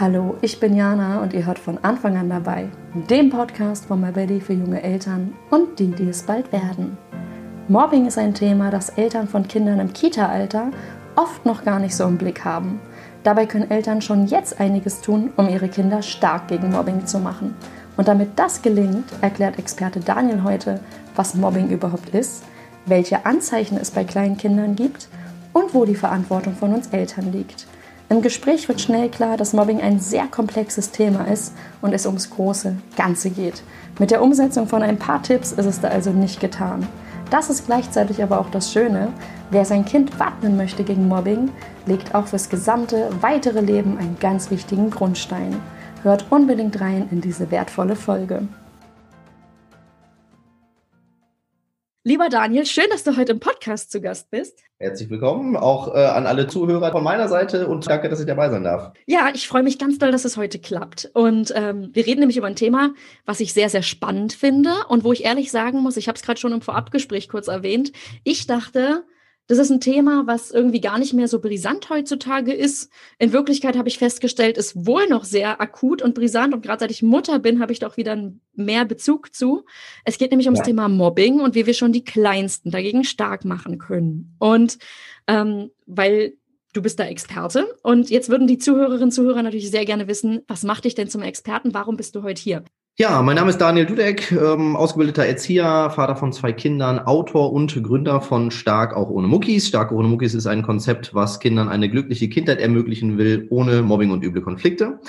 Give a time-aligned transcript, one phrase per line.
[0.00, 2.70] Hallo, ich bin Jana und ihr hört von Anfang an dabei,
[3.10, 6.96] dem Podcast von MyBelly für junge Eltern und die, die es bald werden.
[7.68, 10.70] Mobbing ist ein Thema, das Eltern von Kindern im Kita-Alter
[11.14, 12.80] oft noch gar nicht so im Blick haben.
[13.22, 17.54] Dabei können Eltern schon jetzt einiges tun, um ihre Kinder stark gegen Mobbing zu machen.
[17.98, 20.80] Und damit das gelingt, erklärt Experte Daniel heute,
[21.16, 22.44] was Mobbing überhaupt ist,
[22.86, 25.08] welche Anzeichen es bei kleinen Kindern gibt
[25.52, 27.66] und wo die Verantwortung von uns Eltern liegt.
[28.12, 32.28] Im Gespräch wird schnell klar, dass Mobbing ein sehr komplexes Thema ist und es ums
[32.28, 33.62] große Ganze geht.
[33.98, 36.86] Mit der Umsetzung von ein paar Tipps ist es da also nicht getan.
[37.30, 39.08] Das ist gleichzeitig aber auch das Schöne.
[39.50, 41.52] Wer sein Kind wappnen möchte gegen Mobbing,
[41.86, 45.56] legt auch fürs gesamte weitere Leben einen ganz wichtigen Grundstein.
[46.02, 48.46] Hört unbedingt rein in diese wertvolle Folge.
[52.04, 54.58] Lieber Daniel, schön, dass du heute im Podcast zu Gast bist.
[54.80, 58.50] Herzlich willkommen auch äh, an alle Zuhörer von meiner Seite und danke, dass ich dabei
[58.50, 58.92] sein darf.
[59.06, 61.12] Ja, ich freue mich ganz doll, dass es heute klappt.
[61.14, 62.92] Und ähm, wir reden nämlich über ein Thema,
[63.24, 66.22] was ich sehr, sehr spannend finde und wo ich ehrlich sagen muss, ich habe es
[66.22, 67.92] gerade schon im Vorabgespräch kurz erwähnt,
[68.24, 69.04] ich dachte,
[69.48, 72.90] das ist ein Thema, was irgendwie gar nicht mehr so brisant heutzutage ist.
[73.18, 76.54] In Wirklichkeit habe ich festgestellt, ist wohl noch sehr akut und brisant.
[76.54, 79.64] Und gerade seit ich Mutter bin, habe ich doch wieder mehr Bezug zu.
[80.04, 80.66] Es geht nämlich ums ja.
[80.66, 84.36] Thema Mobbing und wie wir schon die Kleinsten dagegen stark machen können.
[84.38, 84.78] Und
[85.26, 86.34] ähm, weil
[86.72, 87.66] du bist da Experte.
[87.82, 91.08] Und jetzt würden die Zuhörerinnen und Zuhörer natürlich sehr gerne wissen, was macht dich denn
[91.08, 91.74] zum Experten?
[91.74, 92.64] Warum bist du heute hier?
[92.98, 97.82] Ja, mein Name ist Daniel Dudek, ähm, ausgebildeter Erzieher, Vater von zwei Kindern, Autor und
[97.82, 99.66] Gründer von Stark auch ohne Muckis.
[99.66, 104.10] Stark ohne Muckis ist ein Konzept, was Kindern eine glückliche Kindheit ermöglichen will, ohne Mobbing
[104.10, 105.00] und üble Konflikte.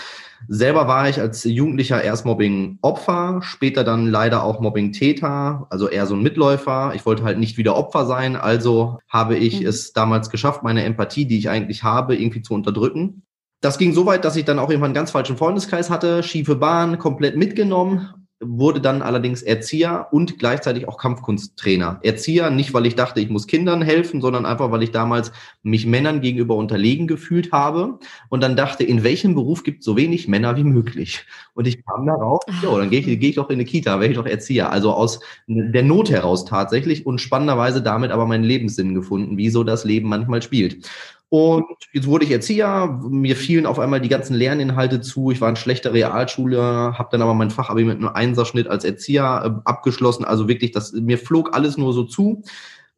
[0.48, 6.16] Selber war ich als Jugendlicher erst Mobbing-Opfer, später dann leider auch Mobbing-Täter, also eher so
[6.16, 6.94] ein Mitläufer.
[6.95, 9.67] Ich wollte halt nicht wieder Opfer sein, also habe ich mhm.
[9.67, 13.23] es damals geschafft, meine Empathie, die ich eigentlich habe, irgendwie zu unterdrücken
[13.64, 16.56] das ging so weit, dass ich dann auch irgendwann einen ganz falschen Freundeskreis hatte, schiefe
[16.56, 18.09] Bahn, komplett mitgenommen,
[18.42, 21.99] wurde dann allerdings Erzieher und gleichzeitig auch Kampfkunsttrainer.
[22.04, 25.86] Erzieher nicht, weil ich dachte, ich muss Kindern helfen, sondern einfach, weil ich damals mich
[25.86, 30.27] Männern gegenüber unterlegen gefühlt habe und dann dachte, in welchem Beruf gibt es so wenig
[30.27, 31.26] Männer wie möglich?
[31.54, 34.11] Und ich kam darauf, ja, dann gehe ich, geh ich doch in eine Kita, wäre
[34.11, 34.73] ich doch Erzieher.
[34.73, 39.64] Also aus der Not heraus tatsächlich und spannenderweise damit aber meinen Lebenssinn gefunden, wie so
[39.64, 40.86] das Leben manchmal spielt.
[41.33, 45.32] Und jetzt wurde ich Erzieher, mir fielen auf einmal die ganzen Lerninhalte zu.
[45.32, 49.44] Ich war ein schlechter Realschule, habe dann aber mein Fachabi mit einem Einserschnitt als Erzieher
[49.44, 50.26] äh, abgeschlossen.
[50.26, 52.44] Also wirklich, das mir flog alles nur so zu.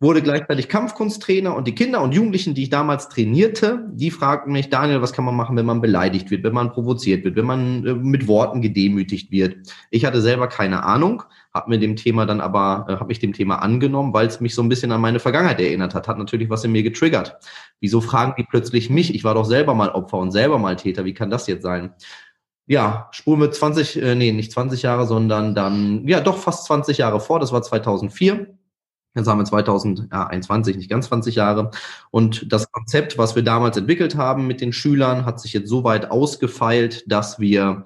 [0.02, 4.70] Wurde gleichzeitig Kampfkunsttrainer und die Kinder und Jugendlichen, die ich damals trainierte, die fragten mich,
[4.70, 7.86] Daniel, was kann man machen, wenn man beleidigt wird, wenn man provoziert wird, wenn man
[7.86, 9.56] äh, mit Worten gedemütigt wird?
[9.92, 11.24] Ich hatte selber keine Ahnung,
[11.54, 14.54] habe mir dem Thema dann aber, äh, habe ich dem Thema angenommen, weil es mich
[14.54, 17.38] so ein bisschen an meine Vergangenheit erinnert hat, hat natürlich was in mir getriggert.
[17.80, 19.16] Wieso fragen die plötzlich mich?
[19.16, 21.06] Ich war doch selber mal Opfer und selber mal Täter.
[21.06, 21.94] Wie kann das jetzt sein?
[22.68, 26.98] Ja, Spur mit 20, äh, nee, nicht 20 Jahre, sondern dann, ja, doch fast 20
[26.98, 28.58] Jahre vor, das war 2004.
[29.16, 31.72] Jetzt haben wir 2021, nicht ganz 20 Jahre.
[32.12, 35.84] Und das Konzept, was wir damals entwickelt haben mit den Schülern, hat sich jetzt so
[35.84, 37.86] weit ausgefeilt, dass wir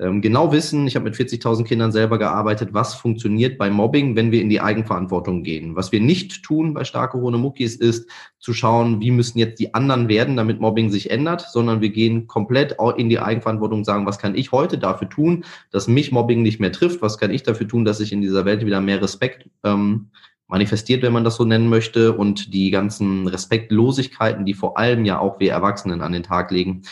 [0.00, 4.32] ähm, genau wissen, ich habe mit 40.000 Kindern selber gearbeitet, was funktioniert bei Mobbing, wenn
[4.32, 5.76] wir in die Eigenverantwortung gehen.
[5.76, 8.08] Was wir nicht tun bei starke ohne Muckis ist
[8.38, 12.26] zu schauen, wie müssen jetzt die anderen werden, damit Mobbing sich ändert, sondern wir gehen
[12.26, 16.40] komplett in die Eigenverantwortung und sagen, was kann ich heute dafür tun, dass mich Mobbing
[16.40, 19.02] nicht mehr trifft, was kann ich dafür tun, dass ich in dieser Welt wieder mehr
[19.02, 20.08] Respekt ähm,
[20.50, 25.18] manifestiert, wenn man das so nennen möchte, und die ganzen Respektlosigkeiten, die vor allem ja
[25.18, 26.82] auch wir Erwachsenen an den Tag legen,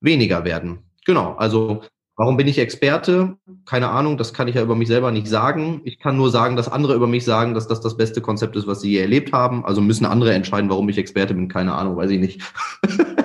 [0.00, 0.80] weniger werden.
[1.06, 1.82] Genau, also
[2.16, 3.36] Warum bin ich Experte?
[3.66, 5.80] Keine Ahnung, das kann ich ja über mich selber nicht sagen.
[5.84, 8.68] Ich kann nur sagen, dass andere über mich sagen, dass das das beste Konzept ist,
[8.68, 9.64] was sie je erlebt haben.
[9.64, 11.48] Also müssen andere entscheiden, warum ich Experte bin.
[11.48, 12.40] Keine Ahnung, weiß ich nicht.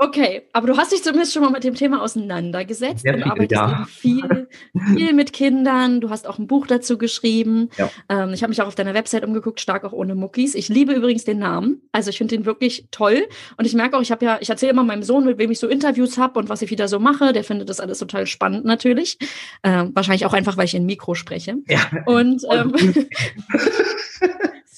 [0.00, 3.30] Okay, aber du hast dich zumindest schon mal mit dem Thema auseinandergesetzt Sehr und viel,
[3.30, 3.86] arbeitest ja.
[3.90, 4.48] viel,
[4.94, 6.00] viel mit Kindern.
[6.00, 7.68] Du hast auch ein Buch dazu geschrieben.
[7.76, 7.90] Ja.
[8.08, 10.54] Ähm, ich habe mich auch auf deiner Website umgeguckt, stark auch ohne Muckis.
[10.54, 11.82] Ich liebe übrigens den Namen.
[11.90, 13.26] Also ich finde den wirklich toll.
[13.56, 15.58] Und ich merke auch, ich habe ja, ich erzähle immer meinem Sohn, mit wem ich
[15.58, 17.32] so Interviews habe und was ich wieder so mache.
[17.32, 19.18] Der findet das alles total spannend natürlich.
[19.64, 21.56] Ähm, wahrscheinlich auch einfach, weil ich in Mikro spreche.
[21.66, 21.80] Ja.
[22.06, 22.72] Und ähm,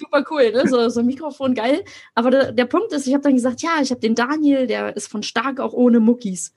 [0.00, 0.66] super cool, ne?
[0.66, 1.84] so, so ein Mikrofon, geil.
[2.14, 4.96] Aber der, der Punkt ist, ich habe dann gesagt, ja, ich habe den Daniel, der
[4.96, 6.52] ist von Stark auch ohne Muckis.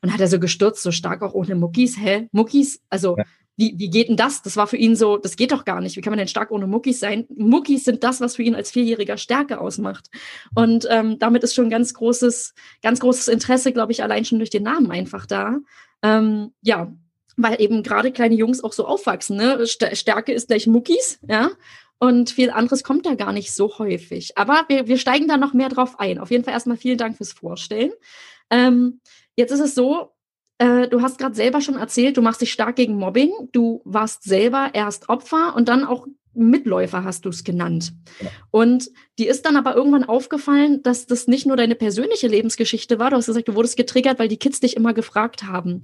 [0.00, 1.98] Und hat er so gestürzt, so stark auch ohne Muckis.
[1.98, 2.28] Hä?
[2.30, 2.80] Muckis?
[2.88, 3.24] Also, ja.
[3.56, 4.42] wie, wie geht denn das?
[4.42, 5.96] Das war für ihn so, das geht doch gar nicht.
[5.96, 7.26] Wie kann man denn stark ohne Muckis sein?
[7.34, 10.08] Muckis sind das, was für ihn als Vierjähriger Stärke ausmacht.
[10.54, 14.50] Und ähm, damit ist schon ganz großes, ganz großes Interesse, glaube ich, allein schon durch
[14.50, 15.58] den Namen einfach da.
[16.02, 16.92] Ähm, ja,
[17.36, 19.36] weil eben gerade kleine Jungs auch so aufwachsen.
[19.36, 19.64] Ne?
[19.66, 21.50] Stärke ist gleich Muckis, ja.
[22.00, 24.38] Und viel anderes kommt da gar nicht so häufig.
[24.38, 26.18] Aber wir, wir steigen da noch mehr drauf ein.
[26.18, 27.90] Auf jeden Fall erstmal vielen Dank fürs Vorstellen.
[28.50, 29.00] Ähm,
[29.38, 30.10] Jetzt ist es so,
[30.58, 33.30] äh, du hast gerade selber schon erzählt, du machst dich stark gegen Mobbing.
[33.52, 37.92] Du warst selber erst Opfer und dann auch Mitläufer hast du es genannt.
[38.20, 38.30] Ja.
[38.50, 43.10] Und die ist dann aber irgendwann aufgefallen, dass das nicht nur deine persönliche Lebensgeschichte war.
[43.10, 45.82] Du hast gesagt, du wurdest getriggert, weil die Kids dich immer gefragt haben.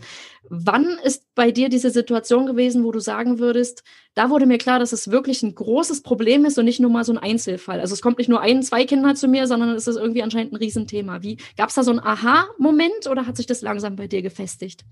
[0.48, 3.82] Wann ist bei dir diese Situation gewesen, wo du sagen würdest,
[4.14, 7.04] da wurde mir klar, dass es wirklich ein großes Problem ist und nicht nur mal
[7.04, 7.80] so ein Einzelfall.
[7.80, 10.52] Also es kommt nicht nur ein, zwei Kinder zu mir, sondern es ist irgendwie anscheinend
[10.52, 11.22] ein Riesenthema.
[11.22, 14.84] Wie gab es da so einen Aha-Moment oder hat sich das langsam bei dir gefestigt?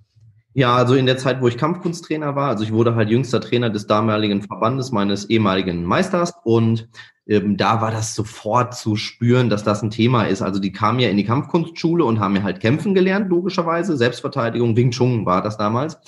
[0.54, 3.70] Ja, also in der Zeit, wo ich Kampfkunsttrainer war, also ich wurde halt jüngster Trainer
[3.70, 6.88] des damaligen Verbandes meines ehemaligen Meisters und
[7.26, 10.42] ähm, da war das sofort zu spüren, dass das ein Thema ist.
[10.42, 13.96] Also die kamen ja in die Kampfkunstschule und haben ja halt kämpfen gelernt, logischerweise.
[13.96, 15.98] Selbstverteidigung, Wing Chun war das damals.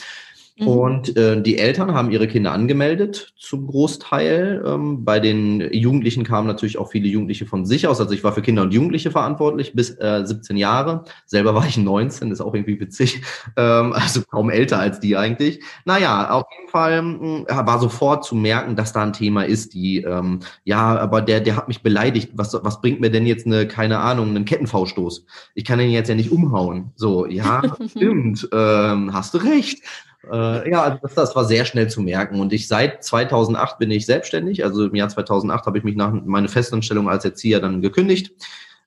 [0.56, 0.68] Mhm.
[0.68, 4.62] Und äh, die Eltern haben ihre Kinder angemeldet, zum Großteil.
[4.64, 8.00] Ähm, bei den Jugendlichen kamen natürlich auch viele Jugendliche von sich aus.
[8.00, 11.04] Also ich war für Kinder und Jugendliche verantwortlich bis äh, 17 Jahre.
[11.26, 13.22] Selber war ich 19, ist auch irgendwie witzig.
[13.56, 15.60] Ähm, also kaum älter als die eigentlich.
[15.84, 19.98] Naja, auf jeden Fall äh, war sofort zu merken, dass da ein Thema ist, die,
[19.98, 22.30] ähm, ja, aber der, der hat mich beleidigt.
[22.34, 25.26] Was, was bringt mir denn jetzt eine, keine Ahnung, einen Kettenfauststoß?
[25.54, 26.92] Ich kann den jetzt ja nicht umhauen.
[26.96, 29.82] So, ja, stimmt, ähm, hast du recht.
[30.30, 32.40] Äh, ja, also das, das war sehr schnell zu merken.
[32.40, 34.64] Und ich seit 2008 bin ich selbstständig.
[34.64, 38.32] Also im Jahr 2008 habe ich mich nach meine Festanstellung als Erzieher dann gekündigt,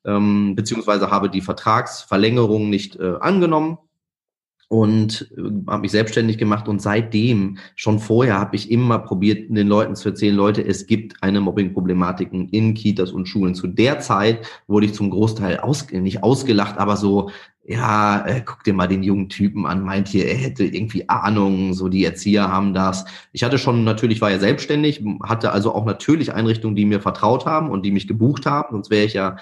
[0.05, 3.77] ähm, beziehungsweise habe die Vertragsverlängerung nicht äh, angenommen
[4.69, 9.67] und äh, habe mich selbstständig gemacht und seitdem schon vorher habe ich immer probiert den
[9.67, 14.45] Leuten zu erzählen Leute es gibt eine Mobbing-Problematik in Kitas und Schulen zu der Zeit
[14.67, 17.29] wurde ich zum Großteil aus, nicht ausgelacht aber so
[17.69, 21.73] ja, äh, guck dir mal den jungen Typen an, meint hier, er hätte irgendwie Ahnung,
[21.73, 23.03] so die Erzieher haben das.
[23.33, 27.45] Ich hatte schon, natürlich war ja selbstständig, hatte also auch natürlich Einrichtungen, die mir vertraut
[27.45, 29.35] haben und die mich gebucht haben, sonst wäre ich ja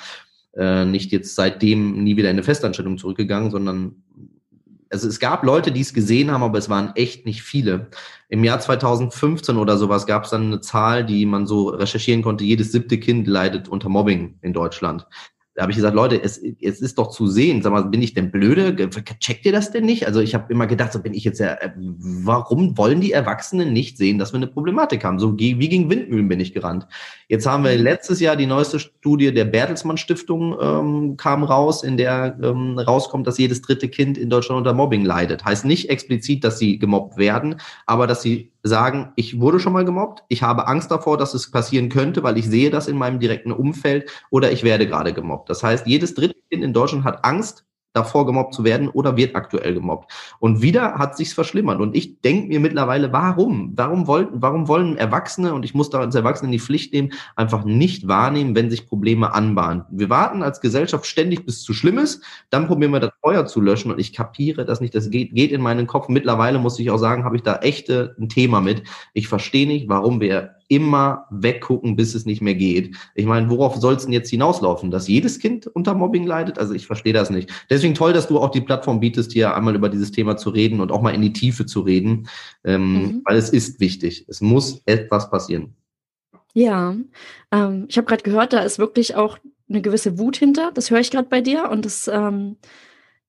[0.55, 3.97] äh, nicht jetzt seitdem nie wieder in eine Festanstellung zurückgegangen, sondern
[4.89, 7.89] also es gab Leute, die es gesehen haben, aber es waren echt nicht viele.
[8.29, 12.43] Im Jahr 2015 oder sowas gab es dann eine Zahl, die man so recherchieren konnte,
[12.43, 15.07] jedes siebte Kind leidet unter Mobbing in Deutschland.
[15.55, 17.61] Da habe ich gesagt, Leute, es, es ist doch zu sehen.
[17.61, 18.75] Sag mal, bin ich denn blöde?
[19.19, 20.05] Checkt ihr das denn nicht?
[20.05, 23.71] Also ich habe immer gedacht, so bin ich jetzt ja, äh, warum wollen die Erwachsenen
[23.71, 25.17] nicht sehen, dass wir eine Problematik haben?
[25.17, 26.87] So wie gegen Windmühlen bin ich gerannt.
[27.29, 31.95] Jetzt haben wir letztes Jahr die neueste Studie der Bertelsmann Stiftung ähm, kam raus, in
[31.95, 35.45] der ähm, rauskommt, dass jedes dritte Kind in Deutschland unter Mobbing leidet.
[35.45, 37.55] Heißt nicht explizit, dass sie gemobbt werden,
[37.85, 41.51] aber dass sie sagen, ich wurde schon mal gemobbt, ich habe Angst davor, dass es
[41.51, 45.49] passieren könnte, weil ich sehe das in meinem direkten Umfeld oder ich werde gerade gemobbt.
[45.49, 47.65] Das heißt, jedes dritte Kind in Deutschland hat Angst,
[47.95, 50.11] davor gemobbt zu werden oder wird aktuell gemobbt.
[50.39, 51.79] Und wieder hat sich's verschlimmert.
[51.79, 53.71] Und ich denke mir mittlerweile, warum?
[53.75, 57.13] Warum wollen, warum wollen Erwachsene, und ich muss da als Erwachsene in die Pflicht nehmen,
[57.35, 59.85] einfach nicht wahrnehmen, wenn sich Probleme anbahnen?
[59.89, 63.61] Wir warten als Gesellschaft ständig, bis zu schlimm ist, dann probieren wir das Feuer zu
[63.61, 64.93] löschen und ich kapiere das nicht.
[64.93, 66.09] Das geht, geht in meinen Kopf.
[66.09, 68.83] Mittlerweile muss ich auch sagen, habe ich da echte ein Thema mit.
[69.13, 72.95] Ich verstehe nicht, warum wir immer weggucken, bis es nicht mehr geht.
[73.15, 74.91] Ich meine, worauf soll es denn jetzt hinauslaufen?
[74.91, 76.57] Dass jedes Kind unter Mobbing leidet?
[76.59, 77.51] Also ich verstehe das nicht.
[77.69, 80.79] Deswegen toll, dass du auch die Plattform bietest, hier einmal über dieses Thema zu reden
[80.79, 82.27] und auch mal in die Tiefe zu reden,
[82.63, 83.21] ähm, mhm.
[83.25, 84.25] weil es ist wichtig.
[84.27, 85.75] Es muss etwas passieren.
[86.53, 86.95] Ja,
[87.51, 89.37] ähm, ich habe gerade gehört, da ist wirklich auch
[89.69, 90.71] eine gewisse Wut hinter.
[90.73, 92.57] Das höre ich gerade bei dir und das ähm,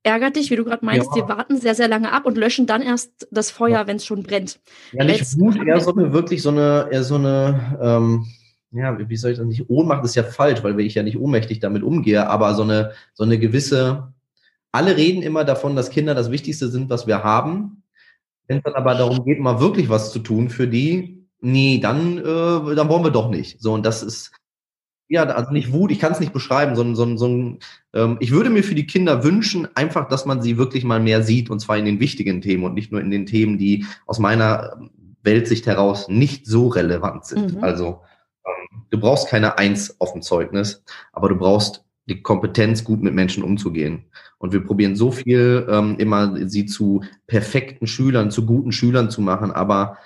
[0.06, 1.22] ärgert dich, wie du gerade meinst, ja.
[1.22, 3.86] die warten sehr, sehr lange ab und löschen dann erst das Feuer, ja.
[3.86, 4.60] wenn es schon brennt.
[4.92, 8.26] Ja, nicht Jetzt, Wut, eher so eine, wirklich so eine, eher so eine, ähm,
[8.70, 11.58] ja, wie soll ich das nicht, Ohnmacht ist ja falsch, weil ich ja nicht ohnmächtig
[11.58, 14.12] damit umgehe, aber so eine, so eine gewisse,
[14.70, 17.82] alle reden immer davon, dass Kinder das Wichtigste sind, was wir haben.
[18.46, 22.18] Wenn es dann aber darum geht, mal wirklich was zu tun für die, nee, dann,
[22.18, 23.60] äh, dann wollen wir doch nicht.
[23.60, 24.30] So, und das ist,
[25.08, 27.58] ja, also nicht Wut, ich kann es nicht beschreiben, sondern so, so ein,
[27.94, 31.22] ähm, ich würde mir für die Kinder wünschen, einfach, dass man sie wirklich mal mehr
[31.22, 34.18] sieht, und zwar in den wichtigen Themen und nicht nur in den Themen, die aus
[34.18, 34.80] meiner
[35.22, 37.56] Weltsicht heraus nicht so relevant sind.
[37.56, 37.64] Mhm.
[37.64, 38.00] Also
[38.44, 40.82] ähm, du brauchst keine Eins auf dem Zeugnis,
[41.12, 44.04] aber du brauchst die Kompetenz, gut mit Menschen umzugehen.
[44.38, 49.20] Und wir probieren so viel, ähm, immer sie zu perfekten Schülern, zu guten Schülern zu
[49.20, 49.98] machen, aber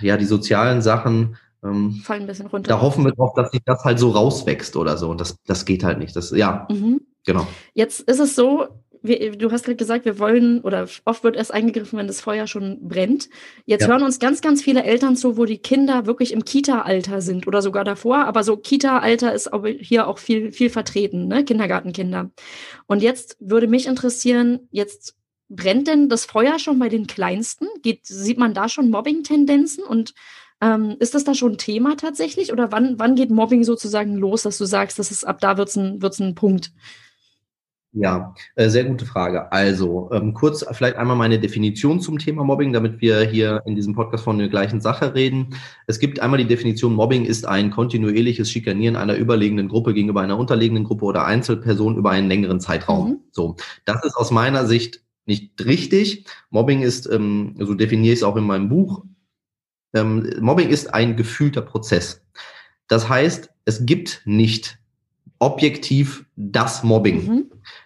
[0.00, 2.68] ja, die sozialen Sachen, ähm, fallen ein bisschen runter.
[2.68, 5.10] Da hoffen wir drauf, dass sich das halt so rauswächst oder so.
[5.10, 6.14] Und das, das geht halt nicht.
[6.16, 7.00] Das, ja, mhm.
[7.24, 7.46] genau.
[7.74, 8.68] Jetzt ist es so,
[9.02, 12.46] wir, du hast gerade gesagt, wir wollen, oder oft wird erst eingegriffen, wenn das Feuer
[12.46, 13.28] schon brennt.
[13.64, 13.88] Jetzt ja.
[13.88, 17.62] hören uns ganz, ganz viele Eltern zu, wo die Kinder wirklich im Kita-Alter sind oder
[17.62, 18.18] sogar davor.
[18.26, 19.50] Aber so Kita-Alter ist
[19.80, 21.44] hier auch viel, viel vertreten, ne?
[21.44, 22.30] Kindergartenkinder.
[22.86, 25.16] Und jetzt würde mich interessieren, jetzt
[25.48, 27.66] brennt denn das Feuer schon bei den Kleinsten?
[27.82, 29.84] Geht, sieht man da schon Mobbing-Tendenzen?
[29.84, 30.14] Und
[30.62, 34.42] ähm, ist das da schon ein Thema tatsächlich oder wann, wann geht Mobbing sozusagen los,
[34.42, 36.72] dass du sagst, das ist ab da wird es ein, wird's ein Punkt?
[37.94, 39.52] Ja, äh, sehr gute Frage.
[39.52, 43.94] Also ähm, kurz vielleicht einmal meine Definition zum Thema Mobbing, damit wir hier in diesem
[43.94, 45.56] Podcast von der gleichen Sache reden.
[45.86, 50.38] Es gibt einmal die Definition, Mobbing ist ein kontinuierliches Schikanieren einer überlegenen Gruppe gegenüber einer
[50.38, 53.08] unterlegenen Gruppe oder Einzelperson über einen längeren Zeitraum.
[53.08, 53.18] Mhm.
[53.30, 56.24] So, das ist aus meiner Sicht nicht richtig.
[56.48, 59.04] Mobbing ist, ähm, so definiere ich es auch in meinem Buch,
[59.94, 62.22] ähm, Mobbing ist ein gefühlter Prozess.
[62.88, 64.78] Das heißt, es gibt nicht
[65.38, 67.26] objektiv das Mobbing.
[67.26, 67.44] Mhm.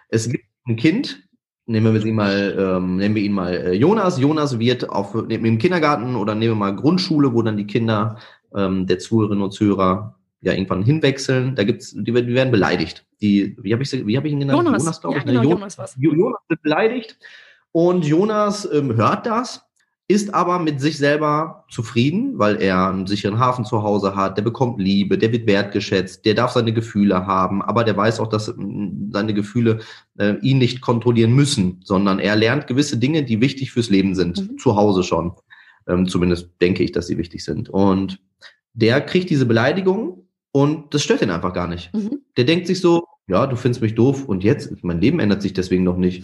[0.09, 1.27] Es gibt ein Kind,
[1.65, 4.19] nehmen wir ihn mal, ähm, nennen wir ihn mal äh, Jonas.
[4.19, 8.17] Jonas wird auf im Kindergarten oder nehmen wir mal Grundschule, wo dann die Kinder
[8.55, 11.55] ähm, der Zuhörerinnen und Zuhörer ja irgendwann hinwechseln.
[11.55, 13.05] Da gibt's, die, die werden beleidigt.
[13.21, 14.63] Die, wie habe ich, wie hab ich ihn genannt?
[14.63, 15.25] Jonas, Jonas glaube ich.
[15.25, 15.49] Ja, genau, ne?
[15.49, 17.17] Jonas, Jonas, Jonas wird beleidigt
[17.71, 19.66] und Jonas ähm, hört das
[20.09, 24.41] ist aber mit sich selber zufrieden, weil er einen sicheren Hafen zu Hause hat, der
[24.41, 28.55] bekommt Liebe, der wird wertgeschätzt, der darf seine Gefühle haben, aber der weiß auch, dass
[28.55, 29.79] mm, seine Gefühle
[30.17, 34.39] äh, ihn nicht kontrollieren müssen, sondern er lernt gewisse Dinge, die wichtig fürs Leben sind,
[34.39, 34.57] mhm.
[34.57, 35.33] zu Hause schon.
[35.87, 37.69] Ähm, zumindest denke ich, dass sie wichtig sind.
[37.69, 38.19] Und
[38.73, 41.93] der kriegt diese Beleidigung und das stört ihn einfach gar nicht.
[41.93, 42.21] Mhm.
[42.37, 45.51] Der denkt sich so, ja, du findest mich doof und jetzt, mein Leben ändert sich
[45.51, 46.23] deswegen noch nicht.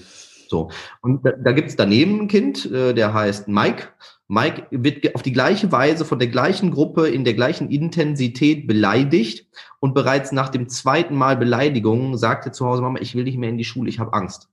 [0.53, 0.69] So.
[1.01, 3.87] Und da, da gibt es daneben ein Kind, äh, der heißt Mike.
[4.27, 9.47] Mike wird auf die gleiche Weise von der gleichen Gruppe in der gleichen Intensität beleidigt
[9.79, 13.39] und bereits nach dem zweiten Mal Beleidigung sagt er zu Hause, Mama, ich will nicht
[13.39, 14.47] mehr in die Schule, ich habe Angst.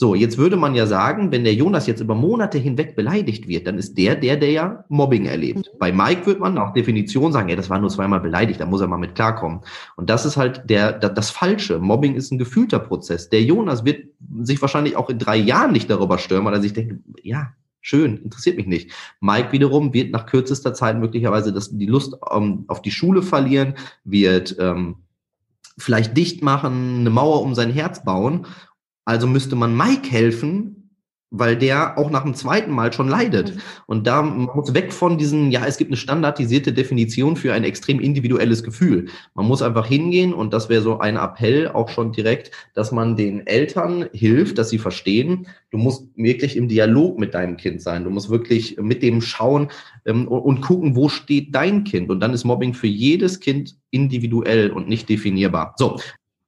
[0.00, 3.66] So, jetzt würde man ja sagen, wenn der Jonas jetzt über Monate hinweg beleidigt wird,
[3.66, 5.58] dann ist der der, der ja Mobbing erlebt.
[5.58, 5.78] Mhm.
[5.78, 8.80] Bei Mike wird man nach Definition sagen, ja, das war nur zweimal beleidigt, da muss
[8.80, 9.60] er mal mit klarkommen.
[9.96, 11.80] Und das ist halt der, das, Falsche.
[11.80, 13.28] Mobbing ist ein gefühlter Prozess.
[13.28, 14.06] Der Jonas wird
[14.40, 17.48] sich wahrscheinlich auch in drei Jahren nicht darüber stören, weil er sich denkt, ja,
[17.82, 18.92] schön, interessiert mich nicht.
[19.20, 23.20] Mike wiederum wird nach kürzester Zeit möglicherweise das, die Lust um, ähm, auf die Schule
[23.20, 24.96] verlieren, wird ähm,
[25.76, 28.46] vielleicht dicht machen, eine Mauer um sein Herz bauen
[29.04, 30.80] also müsste man Mike helfen,
[31.30, 33.54] weil der auch nach dem zweiten Mal schon leidet.
[33.54, 33.60] Mhm.
[33.86, 38.00] Und da muss weg von diesen, ja, es gibt eine standardisierte Definition für ein extrem
[38.00, 39.06] individuelles Gefühl.
[39.34, 43.16] Man muss einfach hingehen und das wäre so ein Appell auch schon direkt, dass man
[43.16, 48.02] den Eltern hilft, dass sie verstehen, du musst wirklich im Dialog mit deinem Kind sein.
[48.02, 49.68] Du musst wirklich mit dem schauen
[50.06, 52.10] ähm, und, und gucken, wo steht dein Kind.
[52.10, 55.74] Und dann ist Mobbing für jedes Kind individuell und nicht definierbar.
[55.76, 55.96] So,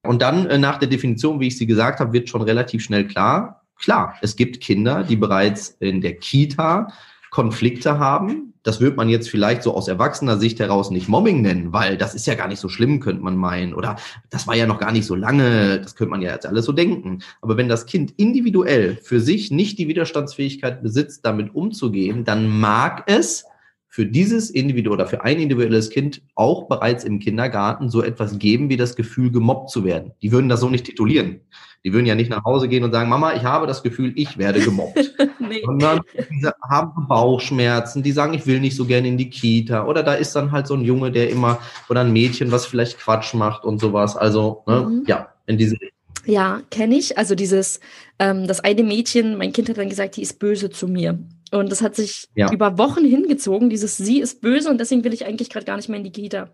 [0.02, 3.06] und dann äh, nach der Definition, wie ich sie gesagt habe, wird schon relativ schnell
[3.06, 6.88] klar, klar, es gibt Kinder, die bereits in der Kita
[7.30, 8.52] Konflikte haben.
[8.62, 12.14] Das wird man jetzt vielleicht so aus erwachsener Sicht heraus nicht Mobbing nennen, weil das
[12.14, 13.72] ist ja gar nicht so schlimm, könnte man meinen.
[13.72, 13.96] Oder
[14.28, 16.72] das war ja noch gar nicht so lange, das könnte man ja jetzt alles so
[16.72, 17.22] denken.
[17.40, 23.04] Aber wenn das Kind individuell für sich nicht die Widerstandsfähigkeit besitzt, damit umzugehen, dann mag
[23.06, 23.46] es
[23.92, 28.70] für dieses Individuum oder für ein individuelles Kind auch bereits im Kindergarten so etwas geben
[28.70, 30.12] wie das Gefühl, gemobbt zu werden.
[30.22, 31.40] Die würden das so nicht titulieren.
[31.84, 34.38] Die würden ja nicht nach Hause gehen und sagen, Mama, ich habe das Gefühl, ich
[34.38, 34.96] werde gemobbt.
[35.40, 35.60] nee.
[35.62, 39.84] Sondern die haben Bauchschmerzen, die sagen, ich will nicht so gerne in die Kita.
[39.84, 41.58] Oder da ist dann halt so ein Junge, der immer,
[41.90, 44.16] oder ein Mädchen, was vielleicht Quatsch macht und sowas.
[44.16, 45.04] Also, ne, mhm.
[45.06, 45.76] ja, in diese.
[46.24, 47.18] Ja, kenne ich.
[47.18, 47.78] Also dieses,
[48.18, 51.18] ähm, das eine Mädchen, mein Kind hat dann gesagt, die ist böse zu mir.
[51.52, 52.50] Und das hat sich ja.
[52.50, 55.90] über Wochen hingezogen, dieses Sie ist böse und deswegen will ich eigentlich gerade gar nicht
[55.90, 56.48] mehr in die Kita.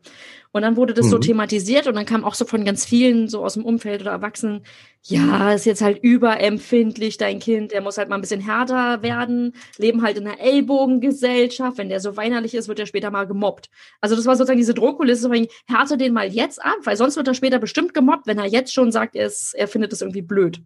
[0.50, 1.10] Und dann wurde das mhm.
[1.10, 4.10] so thematisiert und dann kam auch so von ganz vielen, so aus dem Umfeld oder
[4.10, 4.62] Erwachsenen,
[5.02, 9.54] ja, ist jetzt halt überempfindlich, dein Kind, der muss halt mal ein bisschen härter werden,
[9.76, 13.70] leben halt in einer Ellbogengesellschaft, wenn der so weinerlich ist, wird er später mal gemobbt.
[14.00, 15.30] Also das war sozusagen diese Drohkulisse,
[15.66, 18.74] härte den mal jetzt ab, weil sonst wird er später bestimmt gemobbt, wenn er jetzt
[18.74, 20.60] schon sagt, er, ist, er findet es irgendwie blöd.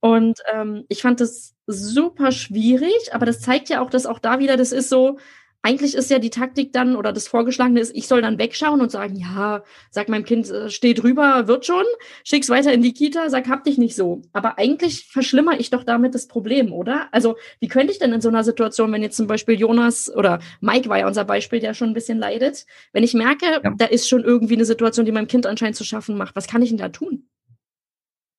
[0.00, 4.38] Und ähm, ich fand das super schwierig, aber das zeigt ja auch, dass auch da
[4.38, 5.18] wieder, das ist so,
[5.66, 8.92] eigentlich ist ja die Taktik dann oder das Vorgeschlagene ist, ich soll dann wegschauen und
[8.92, 11.82] sagen, ja, sag meinem Kind, äh, steh drüber, wird schon,
[12.22, 14.22] schick's weiter in die Kita, sag, hab dich nicht so.
[14.32, 17.08] Aber eigentlich verschlimmer ich doch damit das Problem, oder?
[17.10, 20.38] Also, wie könnte ich denn in so einer Situation, wenn jetzt zum Beispiel Jonas oder
[20.60, 23.74] Mike war ja unser Beispiel, der schon ein bisschen leidet, wenn ich merke, ja.
[23.76, 26.62] da ist schon irgendwie eine Situation, die meinem Kind anscheinend zu schaffen macht, was kann
[26.62, 27.28] ich denn da tun?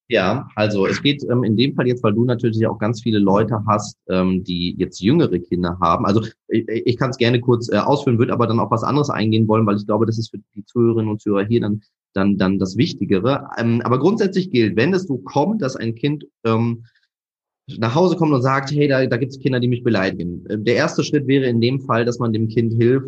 [0.09, 3.19] Ja, also es geht ähm, in dem Fall jetzt, weil du natürlich auch ganz viele
[3.19, 6.05] Leute hast, ähm, die jetzt jüngere Kinder haben.
[6.05, 9.09] Also ich, ich kann es gerne kurz äh, ausführen, würde aber dann auf was anderes
[9.09, 11.81] eingehen wollen, weil ich glaube, das ist für die Zuhörerinnen und Zuhörer hier dann
[12.13, 13.49] dann dann das Wichtigere.
[13.57, 16.85] Ähm, aber grundsätzlich gilt, wenn es so kommt, dass ein Kind ähm,
[17.77, 20.45] nach Hause kommt und sagt, hey, da, da gibt es Kinder, die mich beleidigen.
[20.47, 23.07] Äh, der erste Schritt wäre in dem Fall, dass man dem Kind hilft,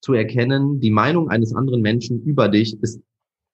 [0.00, 3.00] zu erkennen, die Meinung eines anderen Menschen über dich ist,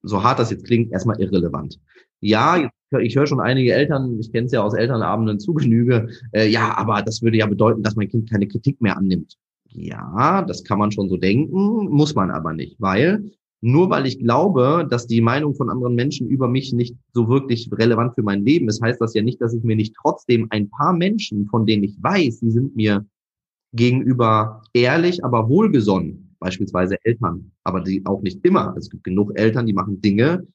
[0.02, 1.80] so hart das jetzt klingt, erstmal irrelevant.
[2.20, 2.70] Ja,
[3.00, 6.76] ich höre schon einige Eltern, ich kenne es ja aus Elternabenden zu Genüge, äh, ja,
[6.76, 9.34] aber das würde ja bedeuten, dass mein Kind keine Kritik mehr annimmt.
[9.68, 13.30] Ja, das kann man schon so denken, muss man aber nicht, weil
[13.66, 17.70] nur weil ich glaube, dass die Meinung von anderen Menschen über mich nicht so wirklich
[17.72, 20.68] relevant für mein Leben ist, heißt das ja nicht, dass ich mir nicht trotzdem ein
[20.68, 23.06] paar Menschen, von denen ich weiß, sie sind mir
[23.72, 28.74] gegenüber ehrlich, aber wohlgesonnen, beispielsweise Eltern, aber die auch nicht immer.
[28.76, 30.46] Es gibt genug Eltern, die machen Dinge,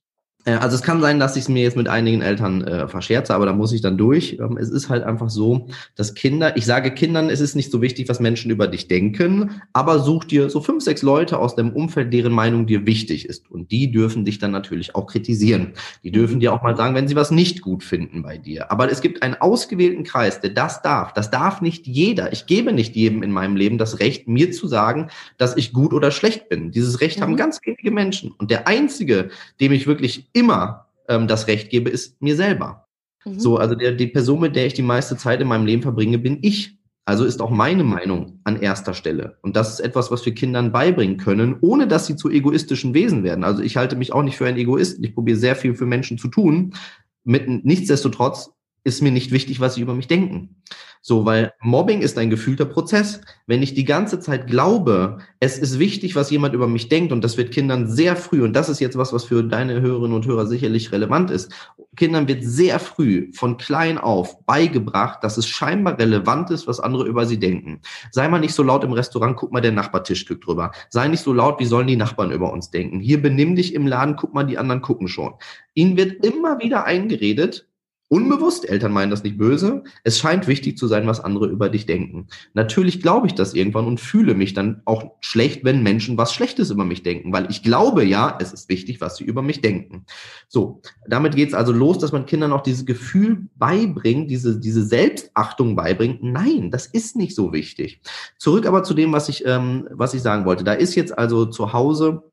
[0.45, 3.45] also es kann sein, dass ich es mir jetzt mit einigen Eltern äh, verscherze, aber
[3.45, 4.37] da muss ich dann durch.
[4.39, 7.81] Ähm, es ist halt einfach so, dass Kinder, ich sage Kindern, es ist nicht so
[7.81, 11.73] wichtig, was Menschen über dich denken, aber such dir so fünf, sechs Leute aus deinem
[11.73, 13.51] Umfeld, deren Meinung dir wichtig ist.
[13.51, 15.73] Und die dürfen dich dann natürlich auch kritisieren.
[16.05, 18.71] Die dürfen dir auch mal sagen, wenn sie was nicht gut finden bei dir.
[18.71, 21.13] Aber es gibt einen ausgewählten Kreis, der das darf.
[21.13, 22.31] Das darf nicht jeder.
[22.31, 25.93] Ich gebe nicht jedem in meinem Leben das Recht, mir zu sagen, dass ich gut
[25.93, 26.71] oder schlecht bin.
[26.71, 27.23] Dieses Recht mhm.
[27.23, 28.31] haben ganz wenige Menschen.
[28.37, 29.29] Und der einzige,
[29.59, 32.87] dem ich wirklich immer ähm, das Recht gebe, ist mir selber.
[33.25, 33.39] Mhm.
[33.39, 36.17] So, also der, die Person, mit der ich die meiste Zeit in meinem Leben verbringe,
[36.17, 36.77] bin ich.
[37.05, 39.39] Also ist auch meine Meinung an erster Stelle.
[39.41, 43.23] Und das ist etwas, was wir Kindern beibringen können, ohne dass sie zu egoistischen Wesen
[43.23, 43.43] werden.
[43.43, 45.03] Also ich halte mich auch nicht für einen Egoist.
[45.03, 46.75] Ich probiere sehr viel für Menschen zu tun.
[47.23, 48.51] Mit, nichtsdestotrotz
[48.83, 50.61] ist mir nicht wichtig, was sie über mich denken.
[51.01, 53.21] So, weil Mobbing ist ein gefühlter Prozess.
[53.47, 57.23] Wenn ich die ganze Zeit glaube, es ist wichtig, was jemand über mich denkt, und
[57.23, 60.25] das wird Kindern sehr früh, und das ist jetzt was, was für deine Hörerinnen und
[60.25, 61.53] Hörer sicherlich relevant ist,
[61.95, 67.07] Kindern wird sehr früh von klein auf beigebracht, dass es scheinbar relevant ist, was andere
[67.07, 67.81] über sie denken.
[68.11, 70.71] Sei mal nicht so laut im Restaurant, guck mal, der Nachbartisch drüber.
[70.89, 72.99] Sei nicht so laut, wie sollen die Nachbarn über uns denken?
[72.99, 75.33] Hier benimm dich im Laden, guck mal, die anderen gucken schon.
[75.73, 77.68] Ihnen wird immer wieder eingeredet,
[78.11, 79.83] Unbewusst, Eltern meinen das nicht böse.
[80.03, 82.25] Es scheint wichtig zu sein, was andere über dich denken.
[82.55, 86.71] Natürlich glaube ich das irgendwann und fühle mich dann auch schlecht, wenn Menschen was Schlechtes
[86.71, 90.05] über mich denken, weil ich glaube ja, es ist wichtig, was sie über mich denken.
[90.47, 94.83] So, damit geht es also los, dass man Kindern auch dieses Gefühl beibringt, diese, diese
[94.83, 96.23] Selbstachtung beibringt.
[96.23, 98.01] Nein, das ist nicht so wichtig.
[98.39, 100.63] Zurück aber zu dem, was ich, ähm, was ich sagen wollte.
[100.63, 102.23] Da ist jetzt also zu Hause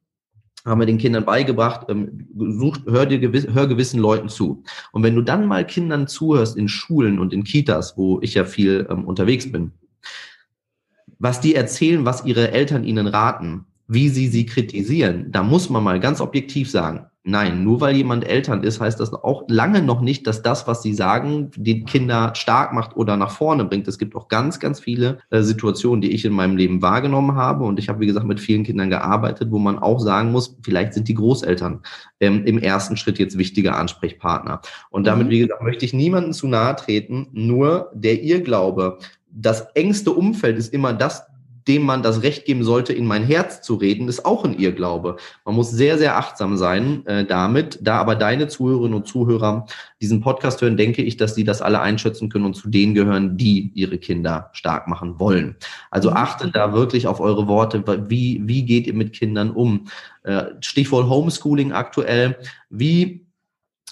[0.66, 4.64] haben wir den Kindern beigebracht, ähm, such, hör, dir gewiss, hör gewissen Leuten zu.
[4.92, 8.44] Und wenn du dann mal Kindern zuhörst in Schulen und in Kitas, wo ich ja
[8.44, 9.73] viel ähm, unterwegs bin,
[11.18, 15.85] was die erzählen, was ihre Eltern ihnen raten, wie sie sie kritisieren, da muss man
[15.85, 20.01] mal ganz objektiv sagen, Nein, nur weil jemand Eltern ist, heißt das auch lange noch
[20.01, 23.88] nicht, dass das, was sie sagen, die Kinder stark macht oder nach vorne bringt.
[23.88, 27.64] Es gibt auch ganz, ganz viele äh, Situationen, die ich in meinem Leben wahrgenommen habe.
[27.64, 30.94] Und ich habe, wie gesagt, mit vielen Kindern gearbeitet, wo man auch sagen muss, vielleicht
[30.94, 31.81] sind die Großeltern
[32.20, 34.61] ähm, im ersten Schritt jetzt wichtige Ansprechpartner.
[34.90, 35.31] Und damit, mhm.
[35.31, 38.99] wie gesagt, möchte ich niemanden zu nahe treten, nur der ihr Glaube,
[39.33, 41.25] das engste Umfeld ist immer das,
[41.68, 45.16] dem man das Recht geben sollte, in mein Herz zu reden, ist auch ein Irrglaube.
[45.44, 47.79] Man muss sehr, sehr achtsam sein äh, damit.
[47.83, 49.66] Da aber deine Zuhörerinnen und Zuhörer
[50.00, 53.37] diesen Podcast hören, denke ich, dass sie das alle einschätzen können und zu denen gehören,
[53.37, 55.57] die ihre Kinder stark machen wollen.
[55.90, 56.16] Also mhm.
[56.16, 57.83] achtet da wirklich auf eure Worte.
[58.09, 59.87] Wie, wie geht ihr mit Kindern um?
[60.22, 62.37] Äh, Stichwort Homeschooling aktuell.
[62.70, 63.26] Wie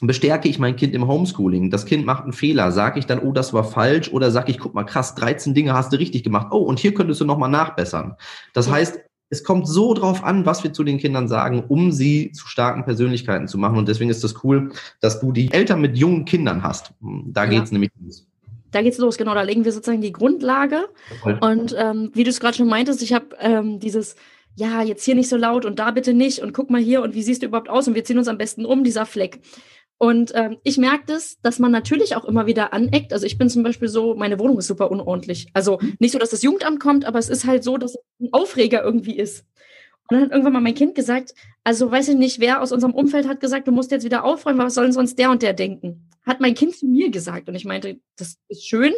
[0.00, 1.70] bestärke ich mein Kind im Homeschooling.
[1.70, 2.72] Das Kind macht einen Fehler.
[2.72, 4.10] Sage ich dann, oh, das war falsch?
[4.10, 6.48] Oder sage ich, guck mal, krass, 13 Dinge hast du richtig gemacht.
[6.50, 8.16] Oh, und hier könntest du nochmal nachbessern.
[8.52, 8.98] Das heißt,
[9.30, 12.84] es kommt so drauf an, was wir zu den Kindern sagen, um sie zu starken
[12.84, 13.78] Persönlichkeiten zu machen.
[13.78, 16.92] Und deswegen ist das cool, dass du die Eltern mit jungen Kindern hast.
[17.00, 17.50] Da ja.
[17.50, 18.26] geht's nämlich los.
[18.70, 19.34] Da geht's los, genau.
[19.34, 20.88] Da legen wir sozusagen die Grundlage.
[21.22, 21.38] Voll.
[21.40, 24.16] Und ähm, wie du es gerade schon meintest, ich habe ähm, dieses
[24.56, 27.14] ja, jetzt hier nicht so laut und da bitte nicht und guck mal hier und
[27.14, 29.40] wie siehst du überhaupt aus und wir ziehen uns am besten um, dieser Fleck.
[29.98, 33.12] Und ähm, ich merke das, dass man natürlich auch immer wieder aneckt.
[33.12, 35.48] Also ich bin zum Beispiel so, meine Wohnung ist super unordentlich.
[35.54, 35.94] Also mhm.
[35.98, 38.82] nicht so, dass das Jugendamt kommt, aber es ist halt so, dass es ein Aufreger
[38.82, 39.46] irgendwie ist.
[40.08, 42.92] Und dann hat irgendwann mal mein Kind gesagt, also weiß ich nicht, wer aus unserem
[42.92, 45.54] Umfeld hat gesagt, du musst jetzt wieder aufräumen, was soll denn sonst der und der
[45.54, 46.10] denken?
[46.26, 47.48] Hat mein Kind zu mir gesagt.
[47.48, 48.92] Und ich meinte, das ist schön.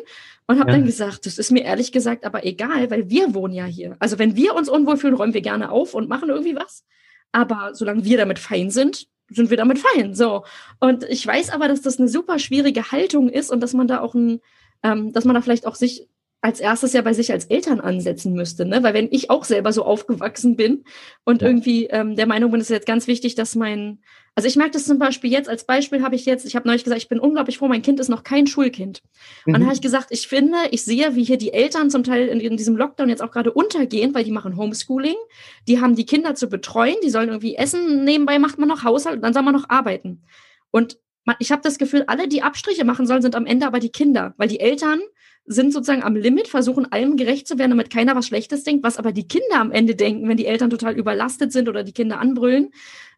[0.48, 0.76] Und habe ja.
[0.76, 3.96] dann gesagt, das ist mir ehrlich gesagt aber egal, weil wir wohnen ja hier.
[4.00, 6.84] Also wenn wir uns unwohl fühlen, räumen wir gerne auf und machen irgendwie was.
[7.30, 10.14] Aber solange wir damit fein sind, sind wir damit fein.
[10.14, 10.44] So.
[10.80, 14.00] Und ich weiß aber, dass das eine super schwierige Haltung ist und dass man da
[14.00, 14.40] auch ein,
[14.82, 16.08] ähm, dass man da vielleicht auch sich
[16.46, 18.80] als erstes ja bei sich als Eltern ansetzen müsste, ne?
[18.84, 20.84] Weil wenn ich auch selber so aufgewachsen bin
[21.24, 21.48] und ja.
[21.48, 23.98] irgendwie ähm, der Meinung bin, ist jetzt ganz wichtig, dass mein,
[24.36, 26.84] also ich merke das zum Beispiel jetzt, als Beispiel habe ich jetzt, ich habe neulich
[26.84, 29.02] gesagt, ich bin unglaublich froh, mein Kind ist noch kein Schulkind.
[29.44, 29.46] Mhm.
[29.46, 32.28] Und dann habe ich gesagt, ich finde, ich sehe, wie hier die Eltern zum Teil
[32.28, 35.16] in, in diesem Lockdown jetzt auch gerade untergehen, weil die machen Homeschooling,
[35.66, 39.16] die haben die Kinder zu betreuen, die sollen irgendwie essen, nebenbei macht man noch Haushalt
[39.16, 40.22] und dann soll man noch arbeiten.
[40.70, 40.96] Und
[41.40, 44.34] ich habe das Gefühl, alle, die Abstriche machen sollen, sind am Ende aber die Kinder,
[44.36, 45.00] weil die Eltern
[45.46, 48.84] sind sozusagen am Limit, versuchen allem gerecht zu werden, damit keiner was Schlechtes denkt.
[48.84, 51.92] Was aber die Kinder am Ende denken, wenn die Eltern total überlastet sind oder die
[51.92, 52.70] Kinder anbrüllen,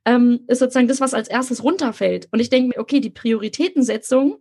[0.05, 2.29] ähm, ist sozusagen das, was als erstes runterfällt.
[2.31, 4.38] Und ich denke mir, okay, die Prioritätensetzung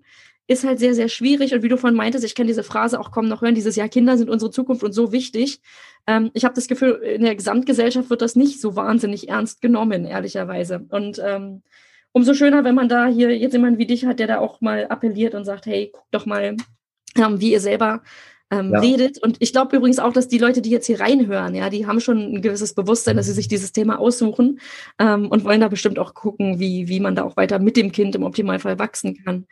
[0.47, 1.53] ist halt sehr, sehr schwierig.
[1.53, 3.89] Und wie du vorhin meintest, ich kann diese Phrase auch kaum noch hören, dieses Jahr
[3.89, 5.61] Kinder sind unsere Zukunft und so wichtig.
[6.07, 10.05] Ähm, ich habe das Gefühl, in der Gesamtgesellschaft wird das nicht so wahnsinnig ernst genommen,
[10.05, 10.85] ehrlicherweise.
[10.89, 11.63] Und ähm,
[12.13, 14.87] umso schöner, wenn man da hier jetzt jemanden wie dich hat, der da auch mal
[14.87, 16.55] appelliert und sagt, hey, guck doch mal,
[17.17, 18.01] ähm, wie ihr selber
[18.49, 18.79] ähm, ja.
[18.79, 19.21] redet.
[19.21, 21.99] Und ich glaube übrigens auch, dass die Leute, die jetzt hier reinhören, ja, die haben
[21.99, 24.59] schon ein gewisses Bewusstsein, dass sie sich dieses Thema aussuchen
[24.99, 27.91] ähm, und wollen da bestimmt auch gucken, wie, wie man da auch weiter mit dem
[27.91, 29.45] Kind im Optimalfall wachsen kann.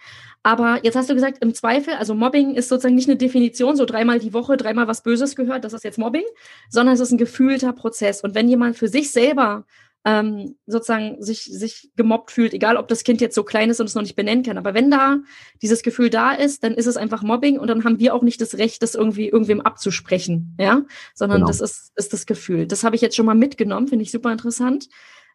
[0.44, 3.86] Aber jetzt hast du gesagt, im Zweifel, also Mobbing ist sozusagen nicht eine Definition, so
[3.86, 6.26] dreimal die Woche, dreimal was Böses gehört, das ist jetzt Mobbing,
[6.70, 8.22] sondern es ist ein gefühlter Prozess.
[8.22, 9.66] Und wenn jemand für sich selber
[10.06, 13.88] ähm, sozusagen sich, sich gemobbt fühlt, egal ob das Kind jetzt so klein ist und
[13.88, 14.58] es noch nicht benennen kann.
[14.58, 15.18] Aber wenn da
[15.64, 18.40] dieses Gefühl da ist, dann ist es einfach Mobbing und dann haben wir auch nicht
[18.40, 20.84] das Recht, das irgendwie irgendwem abzusprechen, ja,
[21.16, 21.48] sondern genau.
[21.48, 22.68] das ist, ist das Gefühl.
[22.68, 24.88] Das habe ich jetzt schon mal mitgenommen, finde ich super interessant.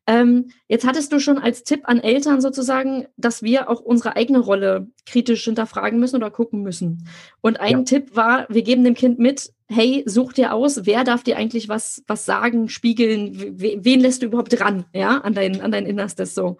[0.06, 4.38] Ähm, jetzt hattest du schon als Tipp an Eltern sozusagen, dass wir auch unsere eigene
[4.38, 7.08] Rolle kritisch hinterfragen müssen oder gucken müssen.
[7.40, 7.82] Und ein ja.
[7.82, 11.68] Tipp war, wir geben dem Kind mit, hey, such dir aus, wer darf dir eigentlich
[11.68, 16.34] was, was sagen, spiegeln, wen lässt du überhaupt dran, ja, an dein, an dein Innerstes
[16.34, 16.56] so.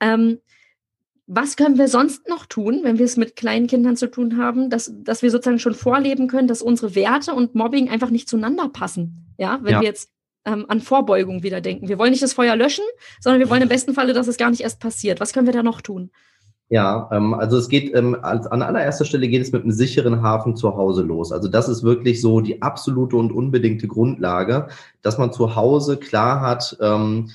[0.00, 0.38] Ähm,
[1.26, 4.70] was können wir sonst noch tun, wenn wir es mit kleinen Kindern zu tun haben,
[4.70, 8.68] dass, dass wir sozusagen schon vorleben können, dass unsere Werte und Mobbing einfach nicht zueinander
[8.68, 9.34] passen?
[9.38, 9.80] Ja, wenn ja.
[9.80, 10.10] wir jetzt
[10.44, 11.88] ähm, an Vorbeugung wieder denken.
[11.88, 12.84] Wir wollen nicht das Feuer löschen,
[13.20, 15.18] sondern wir wollen im besten Falle, dass es gar nicht erst passiert.
[15.18, 16.10] Was können wir da noch tun?
[16.70, 20.22] Ja, ähm, also es geht ähm, als, an allererster Stelle geht es mit einem sicheren
[20.22, 21.30] Hafen zu Hause los.
[21.30, 24.68] Also das ist wirklich so die absolute und unbedingte Grundlage,
[25.02, 27.30] dass man zu Hause klar hat, ähm,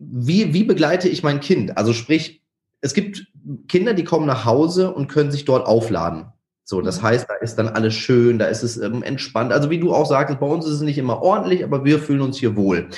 [0.00, 1.76] wie, wie begleite ich mein Kind?
[1.76, 2.42] Also sprich,
[2.80, 3.26] es gibt
[3.66, 6.26] Kinder, die kommen nach Hause und können sich dort aufladen.
[6.64, 7.06] So, das mhm.
[7.06, 9.52] heißt, da ist dann alles schön, da ist es ähm, entspannt.
[9.52, 12.20] Also wie du auch sagtest, bei uns ist es nicht immer ordentlich, aber wir fühlen
[12.20, 12.88] uns hier wohl.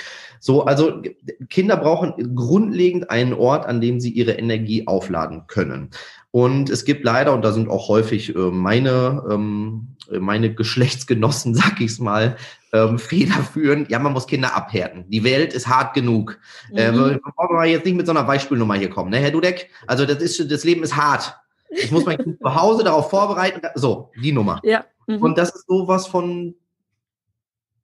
[0.40, 1.03] So, also
[1.50, 5.90] Kinder brauchen grundlegend einen Ort, an dem sie ihre Energie aufladen können.
[6.33, 11.81] Und es gibt leider, und da sind auch häufig äh, meine, ähm, meine Geschlechtsgenossen, sag
[11.81, 12.37] ich's mal,
[12.72, 13.90] ähm, federführend.
[13.90, 15.05] Ja, man muss Kinder abhärten.
[15.09, 16.38] Die Welt ist hart genug.
[16.72, 16.98] Äh, mhm.
[16.98, 19.70] Äh, wir brauchen jetzt nicht mit so einer Beispielnummer hier kommen, ne, Herr Dudek?
[19.87, 21.37] Also das ist, das Leben ist hart.
[21.70, 23.61] Ich muss mein Kind zu Hause darauf vorbereiten.
[23.74, 24.61] So, die Nummer.
[24.64, 24.85] Ja.
[25.07, 25.22] Mhm.
[25.22, 26.55] Und das ist sowas von,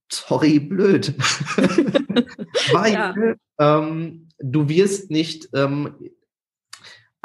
[0.09, 1.15] sorry, blöd.
[2.73, 3.15] Weil ja.
[3.59, 5.95] ähm, du wirst nicht ähm,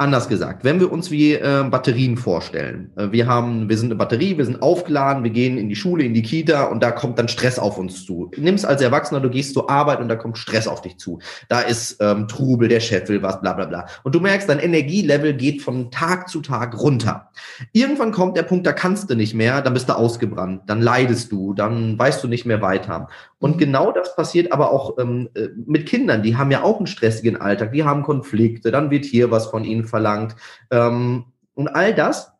[0.02, 3.94] Anders gesagt, wenn wir uns wie äh, Batterien vorstellen, äh, wir haben, wir sind eine
[3.94, 7.20] Batterie, wir sind aufgeladen, wir gehen in die Schule, in die Kita und da kommt
[7.20, 8.32] dann Stress auf uns zu.
[8.36, 11.20] Nimm's als Erwachsener, du gehst zur Arbeit und da kommt Stress auf dich zu.
[11.48, 13.86] Da ist ähm, Trubel, der Chef will was, bla bla bla.
[14.02, 17.30] Und du merkst, dein Energielevel geht von Tag zu Tag runter.
[17.72, 21.30] Irgendwann kommt der Punkt, da kannst du nicht mehr, dann bist du ausgebrannt, dann leidest
[21.30, 23.06] du, dann weißt du nicht mehr weiter.
[23.42, 23.58] Und mhm.
[23.58, 27.36] genau das passiert aber auch ähm, äh, mit Kindern, die haben ja auch einen stressigen
[27.36, 30.36] Alltag, die haben Konflikte, dann wird hier was von ihnen verlangt.
[30.70, 31.24] Ähm,
[31.54, 32.32] und all das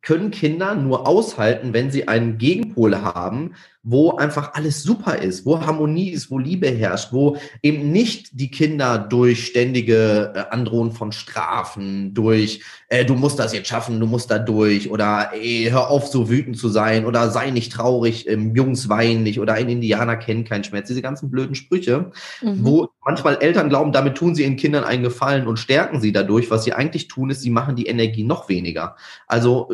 [0.00, 3.54] können Kinder nur aushalten, wenn sie einen Gegenpol haben,
[3.90, 8.50] wo einfach alles super ist, wo Harmonie ist, wo Liebe herrscht, wo eben nicht die
[8.50, 14.06] Kinder durch ständige äh, Androhung von Strafen, durch äh, du musst das jetzt schaffen, du
[14.06, 18.28] musst da durch oder ey, hör auf so wütend zu sein oder sei nicht traurig,
[18.28, 22.10] ähm, Jungs weinen nicht oder ein Indianer kennt keinen Schmerz, diese ganzen blöden Sprüche,
[22.42, 22.64] mhm.
[22.64, 26.50] wo manchmal Eltern glauben, damit tun sie ihren Kindern einen Gefallen und stärken sie dadurch.
[26.50, 28.96] Was sie eigentlich tun, ist, sie machen die Energie noch weniger.
[29.26, 29.70] Also